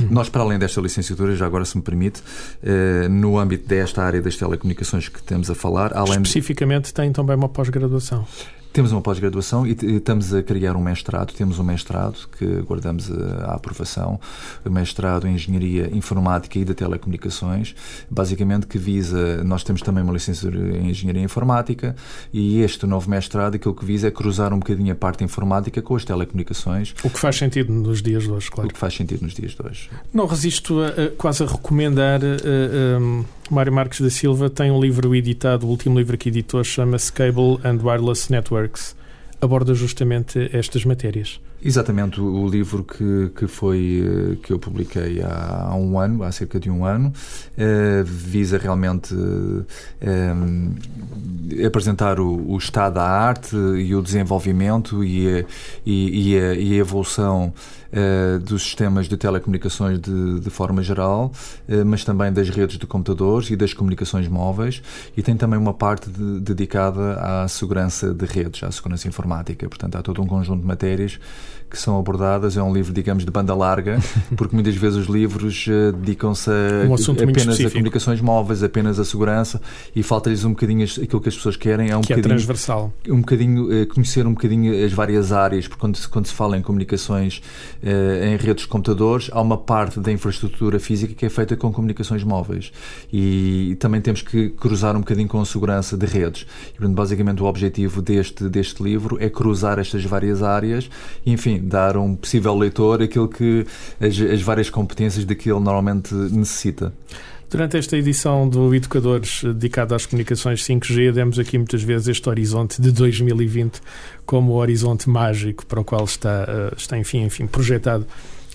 Hum. 0.00 0.08
Nós, 0.10 0.28
para 0.28 0.42
além 0.42 0.58
desta 0.58 0.80
licenciatura, 0.80 1.36
já 1.36 1.46
agora 1.46 1.64
se 1.64 1.76
me 1.76 1.82
permite, 1.84 2.20
eh, 2.62 3.06
no 3.08 3.38
âmbito 3.38 3.68
desta 3.68 4.02
área 4.02 4.20
das 4.20 4.36
telecomunicações 4.36 5.08
que 5.08 5.22
temos 5.22 5.50
a 5.50 5.54
falar, 5.54 5.96
além 5.96 6.22
Especificamente 6.22 6.86
de... 6.86 6.94
tem 6.94 7.12
também 7.12 7.36
uma 7.36 7.48
pós-graduação. 7.48 8.26
Temos 8.72 8.90
uma 8.90 9.02
pós-graduação 9.02 9.66
e 9.66 9.72
estamos 9.72 10.32
a 10.32 10.42
criar 10.42 10.76
um 10.76 10.80
mestrado. 10.80 11.34
Temos 11.34 11.58
um 11.58 11.62
mestrado 11.62 12.26
que 12.38 12.44
aguardamos 12.56 13.10
a, 13.10 13.54
aprovação, 13.54 14.18
o 14.64 14.70
mestrado 14.70 15.28
em 15.28 15.34
Engenharia 15.34 15.90
Informática 15.94 16.58
e 16.58 16.64
de 16.64 16.72
Telecomunicações, 16.72 17.74
basicamente 18.10 18.66
que 18.66 18.78
visa, 18.78 19.44
nós 19.44 19.62
temos 19.62 19.82
também 19.82 20.02
uma 20.02 20.12
licenciatura 20.14 20.78
em 20.78 20.88
Engenharia 20.88 21.22
Informática 21.22 21.94
e 22.32 22.60
este 22.60 22.86
novo 22.86 23.10
mestrado 23.10 23.56
aquilo 23.56 23.74
que 23.74 23.84
visa 23.84 24.08
é 24.08 24.10
cruzar 24.10 24.54
um 24.54 24.58
bocadinho 24.58 24.92
a 24.92 24.96
parte 24.96 25.22
informática 25.22 25.82
com 25.82 25.94
as 25.94 26.04
telecomunicações. 26.06 26.94
O 27.04 27.10
que 27.10 27.18
faz 27.18 27.36
sentido 27.36 27.70
nos 27.70 28.00
dias 28.00 28.22
de 28.22 28.30
hoje, 28.30 28.50
claro. 28.50 28.70
O 28.70 28.72
que 28.72 28.78
faz 28.78 28.94
sentido 28.94 29.20
nos 29.20 29.34
dias 29.34 29.52
de 29.52 29.66
hoje. 29.66 29.90
Não 30.14 30.24
resisto 30.24 30.80
a, 30.80 30.86
a 30.86 31.10
quase 31.10 31.42
a 31.42 31.46
recomendar... 31.46 32.20
A, 32.22 32.98
um 32.98 33.41
Mário 33.52 33.72
Marques 33.72 34.00
da 34.00 34.08
Silva 34.08 34.48
tem 34.48 34.70
um 34.70 34.80
livro 34.80 35.14
editado, 35.14 35.66
o 35.66 35.68
último 35.68 35.98
livro 35.98 36.16
que 36.16 36.30
editou 36.30 36.64
chama-se 36.64 37.12
Cable 37.12 37.58
and 37.62 37.80
Wireless 37.82 38.32
Networks. 38.32 38.96
Aborda 39.42 39.74
justamente 39.74 40.48
estas 40.54 40.86
matérias. 40.86 41.38
Exatamente, 41.64 42.20
o, 42.20 42.48
livro 42.48 42.82
que, 42.82 43.30
que 43.36 43.46
foi 43.46 44.02
eh, 44.04 44.36
que 44.42 44.52
eu 44.52 44.58
publiquei 44.58 45.22
há, 45.22 45.68
há 45.68 45.76
um 45.76 45.96
ano, 45.96 46.24
há 46.24 46.32
cerca 46.32 46.58
de 46.58 46.68
um 46.68 46.84
ano, 46.84 47.12
eh, 47.56 48.02
visa 48.04 48.58
realmente 48.58 49.14
eh, 50.00 50.34
apresentar 51.64 52.18
o, 52.18 52.50
o, 52.50 52.58
estado 52.58 52.94
da 52.94 53.04
arte 53.04 53.54
e 53.54 53.94
o 53.94 54.02
desenvolvimento 54.02 55.04
e 55.04 55.28
a, 55.28 55.44
e, 55.86 56.32
e 56.32 56.38
a, 56.38 56.54
e 56.54 56.72
a 56.72 56.76
evolução 56.76 57.54
dos 58.46 58.62
sistemas 58.62 59.06
de 59.06 59.18
telecomunicações 59.18 60.00
de, 60.00 60.40
de 60.40 60.48
forma 60.48 60.82
geral, 60.82 61.30
mas 61.84 62.02
também 62.02 62.32
das 62.32 62.48
redes 62.48 62.78
de 62.78 62.86
computadores 62.86 63.50
e 63.50 63.56
das 63.56 63.74
comunicações 63.74 64.26
móveis, 64.28 64.82
e 65.14 65.22
tem 65.22 65.36
também 65.36 65.58
uma 65.58 65.74
parte 65.74 66.08
de, 66.08 66.40
dedicada 66.40 67.16
à 67.20 67.46
segurança 67.48 68.14
de 68.14 68.24
redes, 68.24 68.62
à 68.62 68.72
segurança 68.72 69.06
informática. 69.08 69.68
Portanto, 69.68 69.96
há 69.96 70.02
todo 70.02 70.22
um 70.22 70.26
conjunto 70.26 70.62
de 70.62 70.66
matérias 70.66 71.20
que 71.70 71.78
são 71.78 71.98
abordadas. 71.98 72.56
É 72.56 72.62
um 72.62 72.72
livro, 72.72 72.92
digamos, 72.92 73.24
de 73.24 73.30
banda 73.30 73.54
larga, 73.54 73.98
porque 74.36 74.54
muitas 74.54 74.74
vezes 74.76 74.98
os 74.98 75.06
livros 75.06 75.66
uh, 75.66 75.92
dedicam-se 75.92 76.50
um 76.50 76.94
apenas 76.94 77.60
a 77.60 77.70
comunicações 77.70 78.20
móveis, 78.20 78.62
apenas 78.62 78.98
a 78.98 79.04
segurança, 79.04 79.60
e 79.94 80.02
falta-lhes 80.02 80.44
um 80.44 80.50
bocadinho 80.50 80.84
aquilo 80.84 81.20
que 81.20 81.28
as 81.28 81.36
pessoas 81.36 81.56
querem. 81.56 81.90
É 81.90 81.96
um 81.96 82.02
que 82.02 82.12
é 82.12 82.20
transversal. 82.20 82.92
Um 83.08 83.20
bocadinho, 83.20 83.82
uh, 83.82 83.86
conhecer 83.86 84.26
um 84.26 84.34
bocadinho 84.34 84.84
as 84.84 84.92
várias 84.92 85.32
áreas, 85.32 85.66
porque 85.66 85.80
quando, 85.80 86.08
quando 86.08 86.26
se 86.26 86.34
fala 86.34 86.56
em 86.56 86.62
comunicações 86.62 87.42
uh, 87.82 88.24
em 88.24 88.36
redes 88.36 88.64
de 88.64 88.68
computadores, 88.68 89.30
há 89.32 89.40
uma 89.40 89.56
parte 89.56 90.00
da 90.00 90.12
infraestrutura 90.12 90.78
física 90.78 91.14
que 91.14 91.24
é 91.24 91.28
feita 91.30 91.56
com 91.56 91.72
comunicações 91.72 92.22
móveis. 92.22 92.72
E 93.12 93.76
também 93.80 94.00
temos 94.00 94.22
que 94.22 94.50
cruzar 94.50 94.96
um 94.96 95.00
bocadinho 95.00 95.28
com 95.28 95.40
a 95.40 95.44
segurança 95.44 95.96
de 95.96 96.06
redes. 96.06 96.46
E, 96.68 96.78
portanto, 96.78 96.94
basicamente, 96.94 97.42
o 97.42 97.46
objetivo 97.46 98.02
deste, 98.02 98.48
deste 98.48 98.82
livro 98.82 99.16
é 99.20 99.28
cruzar 99.28 99.78
estas 99.78 100.04
várias 100.04 100.42
áreas 100.42 100.90
e, 101.24 101.32
enfim, 101.42 101.60
dar 101.60 101.96
a 101.96 102.00
um 102.00 102.14
possível 102.14 102.56
leitor 102.56 103.02
aquilo 103.02 103.28
que 103.28 103.66
as, 104.00 104.18
as 104.20 104.42
várias 104.42 104.70
competências 104.70 105.24
de 105.24 105.34
que 105.34 105.50
ele 105.50 105.60
normalmente 105.60 106.14
necessita. 106.14 106.92
Durante 107.50 107.76
esta 107.76 107.98
edição 107.98 108.48
do 108.48 108.74
Educadores 108.74 109.42
dedicado 109.42 109.94
às 109.94 110.06
comunicações 110.06 110.64
5G, 110.64 111.12
demos 111.12 111.38
aqui 111.38 111.58
muitas 111.58 111.82
vezes 111.82 112.08
este 112.08 112.26
horizonte 112.26 112.80
de 112.80 112.90
2020 112.92 113.80
como 114.24 114.52
o 114.52 114.54
horizonte 114.54 115.10
mágico 115.10 115.66
para 115.66 115.80
o 115.80 115.84
qual 115.84 116.04
está, 116.04 116.46
eh, 116.48 116.74
está 116.76 116.96
enfim, 116.96 117.24
enfim, 117.24 117.46
projetado 117.46 118.06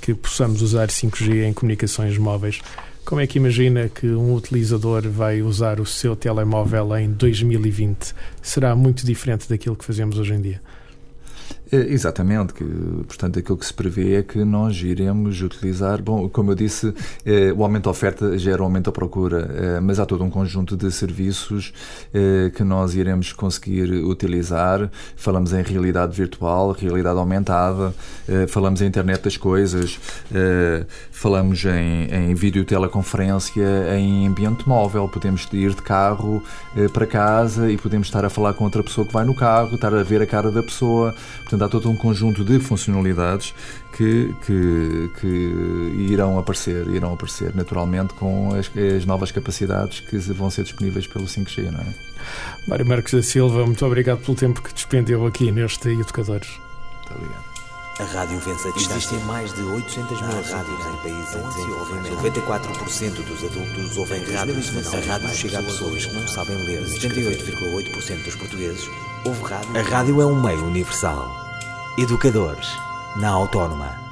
que 0.02 0.16
possamos 0.16 0.64
usar 0.64 0.88
5G 0.88 1.48
em 1.48 1.54
comunicações 1.54 2.18
móveis. 2.18 2.60
Como 3.06 3.22
é 3.22 3.28
que 3.28 3.38
imagina 3.38 3.88
que 3.88 4.08
um 4.08 4.34
utilizador 4.34 5.08
vai 5.10 5.42
usar 5.42 5.80
o 5.80 5.86
seu 5.86 6.16
telemóvel 6.16 6.98
em 6.98 7.12
2020? 7.12 8.16
Será 8.42 8.76
muito 8.76 9.06
diferente 9.06 9.48
daquilo 9.48 9.76
que 9.76 9.86
fazemos 9.86 10.18
hoje 10.18 10.34
em 10.34 10.42
dia? 10.42 10.62
É, 11.70 11.76
exatamente, 11.76 12.54
que, 12.54 12.64
portanto 12.64 13.40
aquilo 13.40 13.58
que 13.58 13.66
se 13.66 13.74
prevê 13.74 14.16
é 14.16 14.24
que 14.24 14.44
nós 14.46 14.78
iremos 14.82 15.42
utilizar, 15.42 16.02
bom, 16.02 16.30
como 16.30 16.52
eu 16.52 16.56
disse, 16.56 16.94
é, 17.26 17.52
o 17.52 17.62
aumento 17.64 17.86
da 17.86 17.90
oferta 17.90 18.38
gera 18.38 18.62
um 18.62 18.66
aumento 18.66 18.86
da 18.86 18.92
procura, 18.92 19.52
é, 19.54 19.80
mas 19.82 20.00
há 20.00 20.06
todo 20.06 20.24
um 20.24 20.30
conjunto 20.30 20.78
de 20.78 20.90
serviços 20.92 21.74
que 22.56 22.64
nós 22.64 22.96
iremos 22.96 23.34
conseguir 23.34 23.92
utilizar. 24.06 24.90
Falamos 25.16 25.54
em 25.54 25.62
realidade 25.62 26.16
virtual, 26.16 26.72
realidade 26.72 27.18
aumentada, 27.18 27.94
falamos 28.48 28.82
em 28.82 28.86
internet 28.86 29.24
das 29.24 29.38
coisas, 29.38 30.00
falamos 31.12 31.64
em, 31.66 32.08
em 32.14 32.36
videoteleconferência 32.36 33.98
em 33.98 34.28
ambiente 34.28 34.68
móvel, 34.68 35.08
podemos 35.08 35.48
ir 35.54 35.74
de 35.74 35.82
carro 35.82 36.42
para 36.94 37.06
casa 37.06 37.70
e 37.72 37.78
podemos 37.78 38.08
estar 38.08 38.24
a 38.26 38.30
falar 38.30 38.54
com 38.54 38.64
outra 38.64 38.84
pessoa 38.84 39.06
que 39.06 39.14
vai 39.14 39.26
no 39.26 39.36
carro, 39.36 39.76
estar 39.76 39.94
a 39.94 40.04
ver 40.04 40.22
a 40.22 40.28
cara 40.28 40.52
da 40.52 40.64
pessoa. 40.64 41.14
Portanto, 41.42 41.57
Portanto, 41.58 41.64
há 41.64 41.70
todo 41.70 41.90
um 41.90 41.96
conjunto 41.96 42.44
de 42.44 42.60
funcionalidades 42.60 43.54
que, 43.96 44.34
que, 44.46 45.12
que 45.20 45.28
irão 46.12 46.38
aparecer, 46.38 46.88
irão 46.88 47.14
aparecer 47.14 47.56
naturalmente 47.56 48.14
com 48.14 48.54
as, 48.54 48.70
as, 48.96 49.06
novas 49.06 49.32
capacidades 49.32 50.02
que 50.02 50.18
vão 50.18 50.52
ser 50.52 50.64
disponíveis 50.64 51.08
pelo 51.08 51.26
5G, 51.26 51.72
não 51.72 51.80
é? 51.80 51.94
Mário 52.68 52.86
Marques 52.86 53.14
da 53.14 53.24
Silva, 53.24 53.66
muito 53.66 53.84
obrigado 53.86 54.20
pelo 54.20 54.38
tempo 54.38 54.62
que 54.62 54.72
despendeu 54.72 55.26
aqui 55.26 55.52
neste 55.52 55.90
Educadores. 55.90 56.50
Muito 56.50 57.16
obrigado. 57.16 57.48
A 58.00 58.04
rádio 58.04 58.38
vence 58.38 58.68
a 58.68 58.72
distância. 58.72 58.98
Existem 58.98 59.20
mais 59.22 59.52
de 59.54 59.62
800 59.64 60.22
mil 60.22 60.30
rádios 60.30 60.86
em 60.86 60.98
países 60.98 61.36
em 61.36 61.50
desenvolvimento. 61.50 62.16
94% 62.18 63.26
dos 63.26 63.44
adultos 63.44 63.98
ouvem 63.98 64.24
rádio. 64.32 64.56
A 64.56 65.12
rádio 65.12 65.30
chega 65.30 65.58
a 65.58 65.64
pessoas 65.64 66.06
que 66.06 66.14
não 66.14 66.28
sabem 66.28 66.58
ler. 66.58 66.84
78,8% 66.84 68.24
dos 68.24 68.36
portugueses 68.36 68.88
ouvem 69.26 69.44
rádio. 69.44 69.80
A 69.80 69.82
rádio 69.82 70.22
é 70.22 70.26
um 70.28 70.40
meio 70.40 70.64
universal. 70.66 71.47
Educadores, 72.00 72.78
na 73.16 73.30
Autónoma. 73.30 74.07